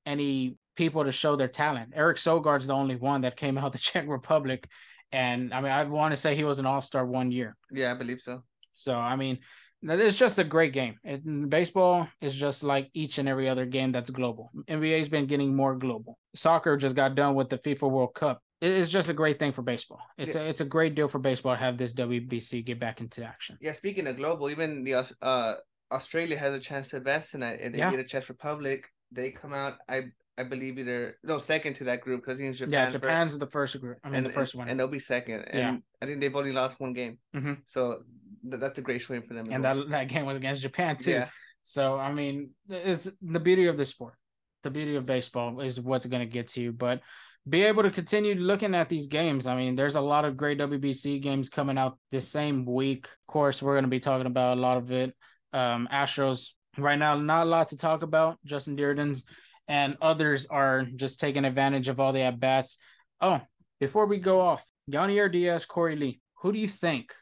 any 0.06 0.56
people 0.76 1.04
to 1.04 1.12
show 1.12 1.36
their 1.36 1.48
talent. 1.48 1.92
Eric 1.94 2.18
Sogard's 2.18 2.66
the 2.66 2.74
only 2.74 2.96
one 2.96 3.22
that 3.22 3.36
came 3.36 3.58
out 3.58 3.72
the 3.72 3.78
Czech 3.78 4.06
Republic, 4.08 4.68
and 5.10 5.52
I 5.52 5.60
mean 5.60 5.72
I 5.72 5.84
want 5.84 6.12
to 6.12 6.16
say 6.16 6.34
he 6.34 6.44
was 6.44 6.58
an 6.58 6.66
All 6.66 6.80
Star 6.80 7.06
one 7.06 7.30
year. 7.30 7.56
yeah, 7.70 7.92
I 7.92 7.94
believe 7.94 8.20
so. 8.20 8.42
So 8.72 8.94
I 8.96 9.16
mean, 9.16 9.38
it's 9.82 10.16
just 10.16 10.38
a 10.38 10.44
great 10.44 10.72
game. 10.72 10.96
It, 11.04 11.50
baseball 11.50 12.08
is 12.20 12.34
just 12.34 12.62
like 12.62 12.88
each 12.94 13.18
and 13.18 13.28
every 13.28 13.48
other 13.48 13.66
game 13.66 13.92
that's 13.92 14.10
global. 14.10 14.50
NBA's 14.68 15.08
been 15.08 15.26
getting 15.26 15.54
more 15.54 15.74
global. 15.76 16.18
Soccer 16.34 16.76
just 16.76 16.94
got 16.96 17.14
done 17.14 17.34
with 17.34 17.50
the 17.50 17.58
FIFA 17.58 17.90
World 17.90 18.14
Cup. 18.14 18.40
It's 18.62 18.88
just 18.88 19.08
a 19.08 19.12
great 19.12 19.40
thing 19.40 19.50
for 19.50 19.62
baseball. 19.62 20.00
It's 20.16 20.36
a 20.36 20.48
it's 20.48 20.60
a 20.60 20.64
great 20.64 20.94
deal 20.94 21.08
for 21.08 21.18
baseball 21.18 21.56
to 21.56 21.60
have 21.60 21.76
this 21.76 21.92
WBC 21.92 22.64
get 22.64 22.78
back 22.78 23.00
into 23.00 23.24
action. 23.24 23.58
Yeah, 23.60 23.72
speaking 23.72 24.06
of 24.06 24.16
global, 24.16 24.48
even 24.50 24.84
the 24.84 25.04
uh 25.20 25.54
Australia 25.92 26.36
has 26.38 26.54
a 26.54 26.60
chance 26.60 26.88
to 26.90 26.96
advance 26.96 27.30
tonight, 27.30 27.58
and 27.62 27.74
they 27.74 27.78
Yeah. 27.78 27.90
beat 27.90 27.96
the 27.96 28.04
Czech 28.04 28.28
Republic. 28.28 28.88
They 29.10 29.30
come 29.30 29.52
out, 29.52 29.78
I 29.88 30.12
I 30.38 30.44
believe 30.44 30.78
either 30.78 31.18
no 31.22 31.36
second 31.38 31.74
to 31.76 31.84
that 31.84 32.00
group 32.00 32.22
because 32.24 32.40
he's 32.40 32.58
Japan. 32.58 32.72
yeah, 32.72 32.84
first, 32.86 32.94
Japan's 32.94 33.38
the 33.38 33.46
first 33.46 33.78
group. 33.82 33.98
I 34.02 34.08
mean, 34.08 34.16
and, 34.16 34.26
the 34.26 34.30
first 34.30 34.54
and, 34.54 34.60
one. 34.60 34.68
and 34.68 34.80
they'll 34.80 34.88
be 34.88 34.98
second. 34.98 35.44
And 35.50 35.58
Yeah. 35.58 35.76
I 36.00 36.06
think 36.06 36.20
they've 36.20 36.34
only 36.34 36.52
lost 36.52 36.80
one 36.80 36.94
game, 36.94 37.18
mm-hmm. 37.36 37.54
so 37.66 38.02
th- 38.48 38.58
that's 38.60 38.78
a 38.78 38.82
great 38.82 39.02
showing 39.02 39.22
for 39.22 39.34
them. 39.34 39.46
and 39.50 39.62
well. 39.62 39.76
that 39.76 39.90
that 39.90 40.08
game 40.08 40.24
was 40.24 40.38
against 40.38 40.62
Japan 40.62 40.96
too. 40.96 41.10
yeah, 41.12 41.28
So 41.62 41.98
I 41.98 42.12
mean, 42.12 42.50
it's 42.68 43.10
the 43.20 43.40
beauty 43.40 43.66
of 43.66 43.76
the 43.76 43.84
sport. 43.84 44.14
The 44.62 44.70
beauty 44.70 44.96
of 44.96 45.04
baseball 45.04 45.60
is 45.60 45.78
what's 45.80 46.06
going 46.06 46.20
to 46.26 46.32
get 46.38 46.46
to 46.54 46.62
you, 46.62 46.72
but 46.72 47.02
be 47.48 47.62
able 47.64 47.82
to 47.82 47.90
continue 47.90 48.34
looking 48.36 48.74
at 48.74 48.88
these 48.88 49.06
games. 49.08 49.46
I 49.46 49.56
mean, 49.56 49.74
there's 49.74 49.96
a 49.96 50.00
lot 50.00 50.24
of 50.24 50.36
great 50.36 50.58
WBC 50.58 51.20
games 51.20 51.48
coming 51.48 51.76
out 51.76 51.98
this 52.10 52.28
same 52.28 52.64
week. 52.64 53.06
Of 53.06 53.26
course, 53.26 53.60
we're 53.62 53.74
going 53.74 53.84
to 53.84 53.90
be 53.90 54.00
talking 54.00 54.26
about 54.26 54.56
a 54.58 54.60
lot 54.60 54.76
of 54.78 54.90
it. 54.92 55.14
Um, 55.52 55.88
Astros 55.92 56.50
right 56.78 56.98
now, 56.98 57.18
not 57.18 57.46
a 57.46 57.50
lot 57.50 57.68
to 57.68 57.76
talk 57.76 58.02
about. 58.02 58.38
Justin 58.44 58.76
Dearden's 58.76 59.24
and 59.68 59.96
others 60.00 60.46
are 60.46 60.84
just 60.96 61.20
taking 61.20 61.44
advantage 61.44 61.88
of 61.88 62.00
all 62.00 62.12
the 62.12 62.22
at 62.22 62.40
bats. 62.40 62.78
Oh, 63.20 63.40
before 63.80 64.06
we 64.06 64.18
go 64.18 64.40
off, 64.40 64.64
Yainer 64.90 65.30
Diaz, 65.30 65.66
Korey 65.66 65.98
Lee, 65.98 66.20
who 66.40 66.52
do 66.52 66.58
you 66.58 66.68
think 66.68 67.12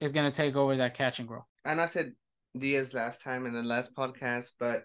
is 0.00 0.12
going 0.12 0.30
to 0.30 0.34
take 0.36 0.56
over 0.56 0.76
that 0.76 0.94
catch 0.94 1.18
and 1.18 1.28
grow? 1.28 1.44
and 1.64 1.80
I 1.80 1.86
said 1.86 2.12
Diaz 2.58 2.92
last 2.92 3.22
time 3.22 3.46
in 3.46 3.54
the 3.54 3.62
last 3.62 3.94
podcast, 3.94 4.50
but 4.58 4.84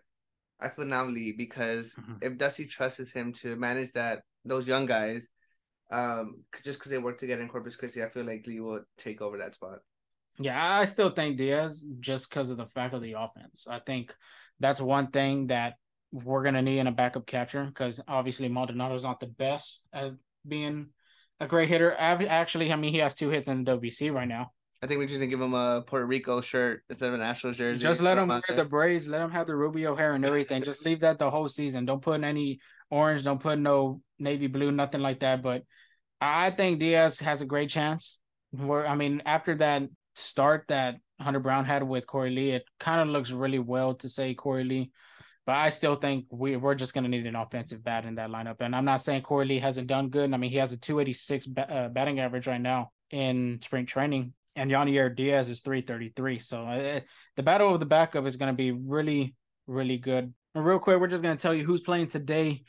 I 0.59 0.69
feel 0.69 0.85
now 0.85 1.05
Lee 1.05 1.33
because 1.37 1.93
Mhm. 1.95 2.17
if 2.21 2.37
Dusty 2.37 2.65
trusts 2.65 3.11
him 3.11 3.31
to 3.41 3.55
manage 3.55 3.91
that 3.93 4.19
those 4.45 4.67
young 4.67 4.85
guys, 4.85 5.27
um, 5.91 6.43
just 6.63 6.79
because 6.79 6.91
they 6.91 6.97
work 6.97 7.19
together 7.19 7.41
in 7.41 7.47
Corpus 7.49 7.75
Christi, 7.75 8.03
I 8.03 8.09
feel 8.09 8.25
like 8.25 8.45
Lee 8.47 8.59
will 8.59 8.83
take 8.97 9.21
over 9.21 9.37
that 9.37 9.55
spot. 9.55 9.79
Yeah, 10.39 10.79
I 10.79 10.85
still 10.85 11.09
think 11.09 11.37
Diaz 11.37 11.83
just 11.99 12.29
because 12.29 12.49
of 12.49 12.57
the 12.57 12.67
fact 12.67 12.93
of 12.93 13.01
the 13.01 13.13
offense. 13.13 13.67
I 13.69 13.79
think 13.79 14.15
that's 14.59 14.81
one 14.81 15.07
thing 15.07 15.47
that 15.47 15.75
we're 16.11 16.43
gonna 16.43 16.61
need 16.61 16.79
in 16.79 16.87
a 16.87 16.91
backup 16.91 17.25
catcher 17.25 17.65
because 17.65 18.01
obviously 18.07 18.49
Maldonado's 18.49 19.03
not 19.03 19.19
the 19.19 19.27
best 19.27 19.81
at 19.91 20.13
being 20.47 20.87
a 21.39 21.47
great 21.47 21.69
hitter. 21.69 21.93
Actually, 21.93 22.71
I 22.71 22.75
mean 22.75 22.91
he 22.91 22.99
has 22.99 23.15
two 23.15 23.29
hits 23.29 23.47
in 23.47 23.63
the 23.63 23.77
WBC 23.77 24.13
right 24.13 24.27
now. 24.27 24.51
I 24.81 24.85
think 24.85 24.99
we 24.99 25.07
just 25.07 25.19
need 25.19 25.25
to 25.25 25.29
give 25.29 25.41
him 25.41 25.55
a 25.55 25.81
Puerto 25.81 26.05
Rico 26.05 26.39
shirt 26.39 26.83
instead 26.87 27.09
of 27.09 27.15
an 27.15 27.21
Astros 27.21 27.55
jersey. 27.55 27.79
Just 27.79 28.01
let 28.01 28.17
him 28.17 28.27
wear 28.27 28.41
the 28.55 28.63
braids, 28.63 29.07
let 29.07 29.21
him 29.21 29.31
have 29.31 29.47
the 29.47 29.55
Rubio 29.55 29.95
hair 29.95 30.13
and 30.13 30.23
everything. 30.23 30.61
just 30.63 30.85
leave 30.85 30.99
that 30.99 31.17
the 31.17 31.31
whole 31.31 31.49
season. 31.49 31.85
Don't 31.85 32.01
put 32.01 32.23
any 32.23 32.59
orange, 32.91 33.23
don't 33.23 33.39
put 33.39 33.57
no 33.57 34.01
navy 34.19 34.47
blue, 34.47 34.71
nothing 34.71 35.01
like 35.01 35.21
that. 35.21 35.41
But 35.41 35.63
I 36.21 36.51
think 36.51 36.79
Diaz 36.79 37.19
has 37.19 37.41
a 37.41 37.45
great 37.45 37.69
chance. 37.69 38.19
Where 38.51 38.87
I 38.87 38.95
mean, 38.95 39.23
after 39.25 39.55
that 39.55 39.89
start 40.21 40.65
that 40.67 40.95
Hunter 41.19 41.39
Brown 41.39 41.65
had 41.65 41.83
with 41.83 42.07
Korey 42.07 42.33
Lee, 42.33 42.51
it 42.51 42.65
kind 42.79 43.01
of 43.01 43.07
looks 43.07 43.31
really 43.31 43.59
well 43.59 43.95
to 43.95 44.09
say 44.09 44.35
Korey 44.35 44.67
Lee. 44.67 44.91
But 45.45 45.55
I 45.55 45.69
still 45.69 45.95
think 45.95 46.25
we, 46.29 46.57
we're 46.57 46.75
just 46.75 46.93
going 46.93 47.05
to 47.05 47.09
need 47.09 47.25
an 47.25 47.35
offensive 47.35 47.83
bat 47.83 48.05
in 48.05 48.15
that 48.15 48.29
lineup. 48.29 48.57
And 48.59 48.75
I'm 48.75 48.83
not 48.83 49.01
saying 49.01 49.21
Korey 49.21 49.47
Lee 49.47 49.59
hasn't 49.59 49.87
done 49.87 50.09
good. 50.09 50.33
I 50.33 50.37
mean, 50.37 50.51
he 50.51 50.57
has 50.57 50.73
a 50.73 50.77
286 50.77 51.45
ba- 51.47 51.73
uh, 51.73 51.89
batting 51.89 52.19
average 52.19 52.47
right 52.47 52.59
now 52.59 52.91
in 53.11 53.59
spring 53.61 53.85
training. 53.85 54.33
And 54.57 54.69
Yainer 54.69 55.15
Diaz 55.15 55.49
is 55.49 55.61
333. 55.61 56.39
So 56.39 56.65
uh, 56.65 56.99
the 57.37 57.43
battle 57.43 57.73
of 57.73 57.79
the 57.79 57.85
backup 57.85 58.25
is 58.25 58.35
going 58.35 58.51
to 58.51 58.57
be 58.57 58.71
really, 58.71 59.35
really 59.67 59.97
good. 59.97 60.33
And 60.53 60.65
real 60.65 60.79
quick, 60.79 60.99
we're 60.99 61.07
just 61.07 61.23
going 61.23 61.37
to 61.37 61.41
tell 61.41 61.53
you 61.53 61.63
who's 61.63 61.81
playing 61.81 62.07
today 62.07 62.63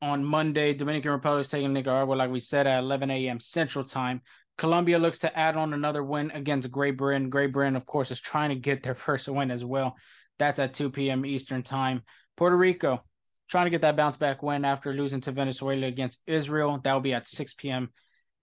on 0.00 0.24
Monday. 0.24 0.74
Dominican 0.74 1.12
Republic 1.12 1.42
is 1.42 1.48
taking 1.48 1.72
Nicaragua, 1.72 2.14
like 2.14 2.30
we 2.30 2.40
said, 2.40 2.66
at 2.66 2.80
11 2.80 3.10
a.m. 3.10 3.40
Central 3.40 3.84
Time. 3.84 4.20
Colombia 4.62 4.96
looks 4.96 5.18
to 5.18 5.36
add 5.36 5.56
on 5.56 5.74
another 5.74 6.04
win 6.04 6.30
against 6.30 6.70
Great 6.70 6.96
Britain. 6.96 7.30
Great 7.30 7.52
Britain, 7.52 7.74
of 7.74 7.84
course, 7.84 8.12
is 8.12 8.20
trying 8.20 8.50
to 8.50 8.54
get 8.54 8.80
their 8.80 8.94
first 9.06 9.26
win 9.26 9.50
as 9.50 9.64
well. 9.64 9.96
That's 10.38 10.60
at 10.60 10.72
2 10.72 10.90
p.m. 10.90 11.26
Eastern 11.26 11.64
Time. 11.64 12.04
Puerto 12.36 12.56
Rico 12.56 13.02
trying 13.48 13.66
to 13.66 13.70
get 13.70 13.80
that 13.80 13.96
bounce 13.96 14.18
back 14.18 14.40
win 14.40 14.64
after 14.64 14.92
losing 14.92 15.20
to 15.22 15.32
Venezuela 15.32 15.88
against 15.88 16.22
Israel. 16.28 16.78
That 16.78 16.92
will 16.92 17.00
be 17.00 17.12
at 17.12 17.26
6 17.26 17.54
p.m. 17.54 17.90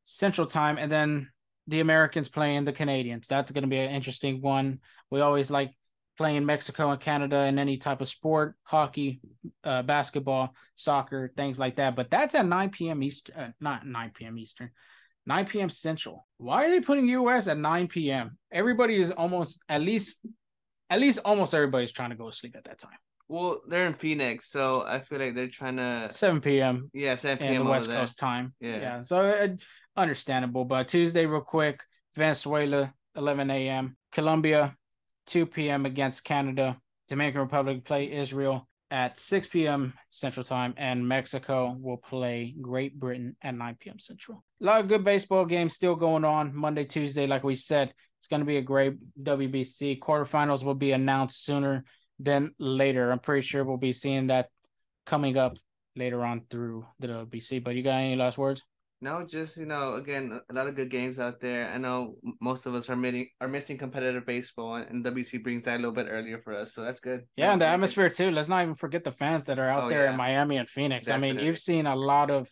Central 0.03 0.45
Time. 0.45 0.77
And 0.77 0.91
then 0.91 1.29
the 1.67 1.79
Americans 1.79 2.27
playing 2.27 2.65
the 2.65 2.73
Canadians. 2.73 3.29
That's 3.29 3.53
going 3.53 3.63
to 3.63 3.69
be 3.69 3.77
an 3.77 3.89
interesting 3.89 4.41
one. 4.41 4.79
We 5.09 5.21
always 5.21 5.49
like 5.49 5.71
playing 6.17 6.45
Mexico 6.45 6.91
and 6.91 6.99
Canada 6.99 7.45
in 7.45 7.57
any 7.57 7.77
type 7.77 8.01
of 8.01 8.09
sport, 8.09 8.55
hockey, 8.63 9.21
uh, 9.63 9.83
basketball, 9.83 10.53
soccer, 10.75 11.31
things 11.37 11.57
like 11.57 11.77
that. 11.77 11.95
But 11.95 12.11
that's 12.11 12.35
at 12.35 12.45
9 12.45 12.71
p.m. 12.71 13.03
Eastern, 13.03 13.35
uh, 13.37 13.51
not 13.61 13.87
9 13.87 14.11
p.m. 14.13 14.37
Eastern, 14.37 14.71
9 15.25 15.45
p.m. 15.45 15.69
Central. 15.69 16.25
Why 16.37 16.65
are 16.65 16.69
they 16.69 16.79
putting 16.79 17.07
U.S. 17.09 17.47
at 17.47 17.57
9 17.57 17.87
p.m.? 17.87 18.37
Everybody 18.51 18.99
is 18.99 19.11
almost 19.11 19.61
at 19.69 19.81
least, 19.81 20.25
at 20.89 20.99
least 20.99 21.19
almost 21.25 21.53
everybody's 21.53 21.91
trying 21.91 22.09
to 22.09 22.15
go 22.15 22.29
to 22.29 22.35
sleep 22.35 22.55
at 22.55 22.63
that 22.65 22.79
time. 22.79 22.97
Well, 23.27 23.61
they're 23.67 23.85
in 23.85 23.93
Phoenix, 23.93 24.49
so 24.49 24.83
I 24.87 24.99
feel 25.01 25.19
like 25.19 25.35
they're 25.35 25.47
trying 25.47 25.77
to 25.77 26.07
7 26.09 26.41
p.m. 26.41 26.89
yeah, 26.93 27.15
7 27.15 27.45
in 27.45 27.51
p.m. 27.53 27.63
the 27.63 27.69
West 27.69 27.87
there. 27.87 27.99
Coast 27.99 28.17
time. 28.17 28.53
Yeah. 28.59 28.79
yeah. 28.79 29.01
So 29.03 29.21
uh, 29.21 29.47
understandable. 29.95 30.65
But 30.65 30.87
Tuesday, 30.87 31.27
real 31.27 31.41
quick, 31.41 31.83
Venezuela, 32.15 32.91
11 33.15 33.51
a.m. 33.51 33.97
Colombia, 34.11 34.75
2 35.27 35.45
p.m. 35.45 35.85
against 35.85 36.23
Canada. 36.23 36.77
Dominican 37.07 37.41
Republic 37.41 37.85
play 37.85 38.11
Israel 38.11 38.67
at 38.91 39.17
6 39.17 39.47
p.m. 39.47 39.93
Central 40.09 40.43
Time, 40.43 40.73
and 40.77 41.07
Mexico 41.07 41.75
will 41.79 41.97
play 41.97 42.55
Great 42.61 42.99
Britain 42.99 43.35
at 43.41 43.55
9 43.55 43.77
p.m. 43.79 43.99
Central. 43.99 44.43
A 44.61 44.65
lot 44.65 44.79
of 44.81 44.87
good 44.87 45.03
baseball 45.03 45.45
games 45.45 45.73
still 45.73 45.95
going 45.95 46.25
on 46.25 46.55
Monday, 46.55 46.85
Tuesday. 46.85 47.27
Like 47.27 47.43
we 47.43 47.55
said, 47.55 47.93
it's 48.19 48.27
going 48.27 48.41
to 48.41 48.45
be 48.45 48.57
a 48.57 48.61
great 48.61 48.95
WBC. 49.21 49.99
Quarterfinals 49.99 50.63
will 50.63 50.75
be 50.75 50.91
announced 50.91 51.43
sooner 51.43 51.83
than 52.19 52.51
later. 52.59 53.11
I'm 53.11 53.19
pretty 53.19 53.45
sure 53.45 53.63
we'll 53.63 53.77
be 53.77 53.93
seeing 53.93 54.27
that 54.27 54.49
coming 55.05 55.37
up 55.37 55.57
later 55.95 56.23
on 56.23 56.41
through 56.49 56.85
the 56.99 57.07
WBC. 57.07 57.63
But 57.63 57.75
you 57.75 57.83
got 57.83 57.95
any 57.95 58.15
last 58.15 58.37
words? 58.37 58.63
No, 59.01 59.25
just 59.25 59.55
you 59.55 59.65
know, 59.65 59.93
again, 59.95 60.41
a 60.49 60.53
lot 60.53 60.67
of 60.67 60.75
good 60.75 60.91
games 60.91 61.19
out 61.19 61.39
there. 61.39 61.69
I 61.69 61.77
know 61.77 62.15
most 62.41 62.65
of 62.65 62.75
us 62.75 62.89
are 62.89 62.97
missing 62.97 63.29
are 63.39 63.47
missing 63.47 63.77
competitive 63.77 64.25
baseball, 64.25 64.75
and 64.75 65.05
WC 65.05 65.41
brings 65.41 65.63
that 65.63 65.75
a 65.75 65.77
little 65.77 65.93
bit 65.93 66.07
earlier 66.09 66.39
for 66.39 66.53
us, 66.53 66.73
so 66.73 66.81
that's 66.83 66.99
good. 66.99 67.23
Yeah, 67.37 67.53
and 67.53 67.61
the 67.61 67.65
atmosphere 67.65 68.09
too. 68.09 68.29
Let's 68.31 68.49
not 68.49 68.63
even 68.63 68.75
forget 68.75 69.05
the 69.05 69.13
fans 69.13 69.45
that 69.45 69.57
are 69.57 69.69
out 69.69 69.83
oh, 69.83 69.89
there 69.89 70.03
yeah. 70.03 70.11
in 70.11 70.17
Miami 70.17 70.57
and 70.57 70.67
Phoenix. 70.67 71.07
Definitely. 71.07 71.29
I 71.29 71.33
mean, 71.33 71.45
you've 71.45 71.59
seen 71.59 71.85
a 71.85 71.95
lot 71.95 72.29
of 72.29 72.49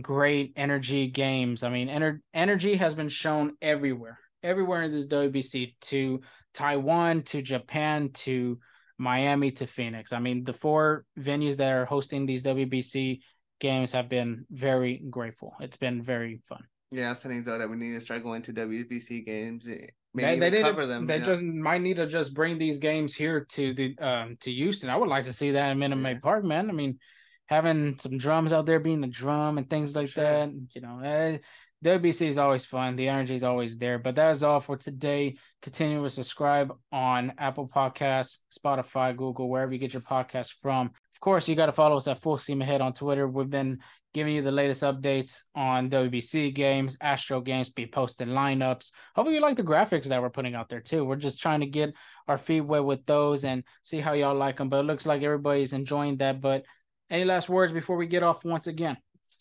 great 0.00 0.52
energy 0.56 1.08
games. 1.08 1.64
I 1.64 1.70
mean, 1.70 1.88
ener- 1.88 2.20
energy 2.32 2.76
has 2.76 2.94
been 2.94 3.08
shown 3.08 3.54
everywhere, 3.60 4.18
everywhere 4.44 4.82
in 4.82 4.92
this 4.92 5.08
WBC 5.08 5.74
to 5.80 6.20
Taiwan, 6.54 7.22
to 7.24 7.42
Japan, 7.42 8.10
to 8.12 8.58
Miami, 8.98 9.50
to 9.50 9.66
Phoenix. 9.66 10.12
I 10.12 10.20
mean, 10.20 10.44
the 10.44 10.52
four 10.52 11.04
venues 11.18 11.56
that 11.56 11.72
are 11.72 11.84
hosting 11.84 12.24
these 12.24 12.44
WBC 12.44 13.18
games 13.62 13.92
have 13.92 14.08
been 14.08 14.44
very 14.50 15.00
grateful. 15.08 15.54
It's 15.60 15.76
been 15.76 16.02
very 16.02 16.40
fun. 16.48 16.64
Yeah, 16.90 17.10
I'm 17.10 17.14
saying 17.14 17.44
so 17.44 17.56
that 17.56 17.70
we 17.70 17.76
need 17.76 17.94
to 17.94 18.00
start 18.00 18.24
going 18.24 18.42
to 18.42 18.52
WBC 18.52 19.24
games. 19.24 19.66
Eh, 19.66 19.86
maybe 20.12 20.40
they, 20.40 20.50
they 20.50 20.62
cover 20.62 20.84
them. 20.84 21.06
They 21.06 21.20
just 21.20 21.40
know? 21.40 21.62
might 21.62 21.80
need 21.80 21.96
to 21.96 22.06
just 22.06 22.34
bring 22.34 22.58
these 22.58 22.78
games 22.78 23.14
here 23.14 23.46
to 23.52 23.72
the 23.72 23.96
um 23.98 24.36
to 24.40 24.52
Houston. 24.52 24.90
I 24.90 24.96
would 24.96 25.08
like 25.08 25.24
to 25.24 25.32
see 25.32 25.52
that 25.52 25.70
in 25.70 25.78
Minute 25.78 25.96
Maid 25.96 26.16
yeah. 26.16 26.24
Park, 26.24 26.44
man. 26.44 26.68
I 26.68 26.72
mean, 26.72 26.98
having 27.46 27.96
some 27.98 28.18
drums 28.18 28.52
out 28.52 28.66
there, 28.66 28.80
being 28.80 29.04
a 29.04 29.06
drum 29.06 29.56
and 29.58 29.70
things 29.70 29.94
like 29.96 30.08
sure. 30.08 30.24
that. 30.24 30.50
You 30.74 30.80
know, 30.82 30.98
eh, 30.98 31.38
WBC 31.84 32.28
is 32.28 32.38
always 32.38 32.66
fun. 32.66 32.96
The 32.96 33.08
energy 33.08 33.36
is 33.36 33.44
always 33.44 33.78
there. 33.78 33.98
But 33.98 34.16
that 34.16 34.32
is 34.32 34.42
all 34.42 34.60
for 34.60 34.76
today. 34.76 35.36
Continue 35.62 36.02
to 36.02 36.10
subscribe 36.10 36.74
on 36.90 37.32
Apple 37.38 37.68
Podcasts, 37.68 38.38
Spotify, 38.52 39.16
Google, 39.16 39.48
wherever 39.48 39.72
you 39.72 39.78
get 39.78 39.94
your 39.94 40.02
podcast 40.02 40.54
from 40.60 40.90
course, 41.22 41.48
you 41.48 41.54
got 41.54 41.66
to 41.66 41.72
follow 41.72 41.96
us 41.96 42.06
at 42.06 42.20
Full 42.20 42.36
Steam 42.36 42.60
Ahead 42.60 42.82
on 42.82 42.92
Twitter. 42.92 43.26
We've 43.26 43.48
been 43.48 43.78
giving 44.12 44.34
you 44.34 44.42
the 44.42 44.52
latest 44.52 44.82
updates 44.82 45.42
on 45.54 45.88
WBC 45.88 46.54
games, 46.54 46.98
Astro 47.00 47.40
games, 47.40 47.70
be 47.70 47.86
posting 47.86 48.28
lineups. 48.28 48.90
Hopefully, 49.14 49.36
you 49.36 49.40
like 49.40 49.56
the 49.56 49.62
graphics 49.62 50.04
that 50.06 50.20
we're 50.20 50.28
putting 50.28 50.54
out 50.54 50.68
there 50.68 50.80
too. 50.80 51.06
We're 51.06 51.16
just 51.16 51.40
trying 51.40 51.60
to 51.60 51.66
get 51.66 51.94
our 52.28 52.36
feet 52.36 52.60
wet 52.60 52.84
with 52.84 53.06
those 53.06 53.44
and 53.44 53.64
see 53.84 54.00
how 54.00 54.12
y'all 54.12 54.34
like 54.34 54.58
them. 54.58 54.68
But 54.68 54.80
it 54.80 54.86
looks 54.86 55.06
like 55.06 55.22
everybody's 55.22 55.72
enjoying 55.72 56.18
that. 56.18 56.42
But 56.42 56.66
any 57.08 57.24
last 57.24 57.48
words 57.48 57.72
before 57.72 57.96
we 57.96 58.06
get 58.06 58.22
off 58.22 58.44
once 58.44 58.66
again? 58.66 58.98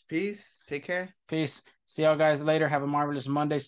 Peace. 0.08 0.60
Take 0.67 0.86
care. 0.86 1.13
Peace. 1.28 1.62
See 1.88 2.04
y'all 2.04 2.15
guys 2.15 2.44
later. 2.44 2.70
Have 2.70 2.84
a 2.84 2.88
marvelous 2.88 3.28
Monday. 3.28 3.60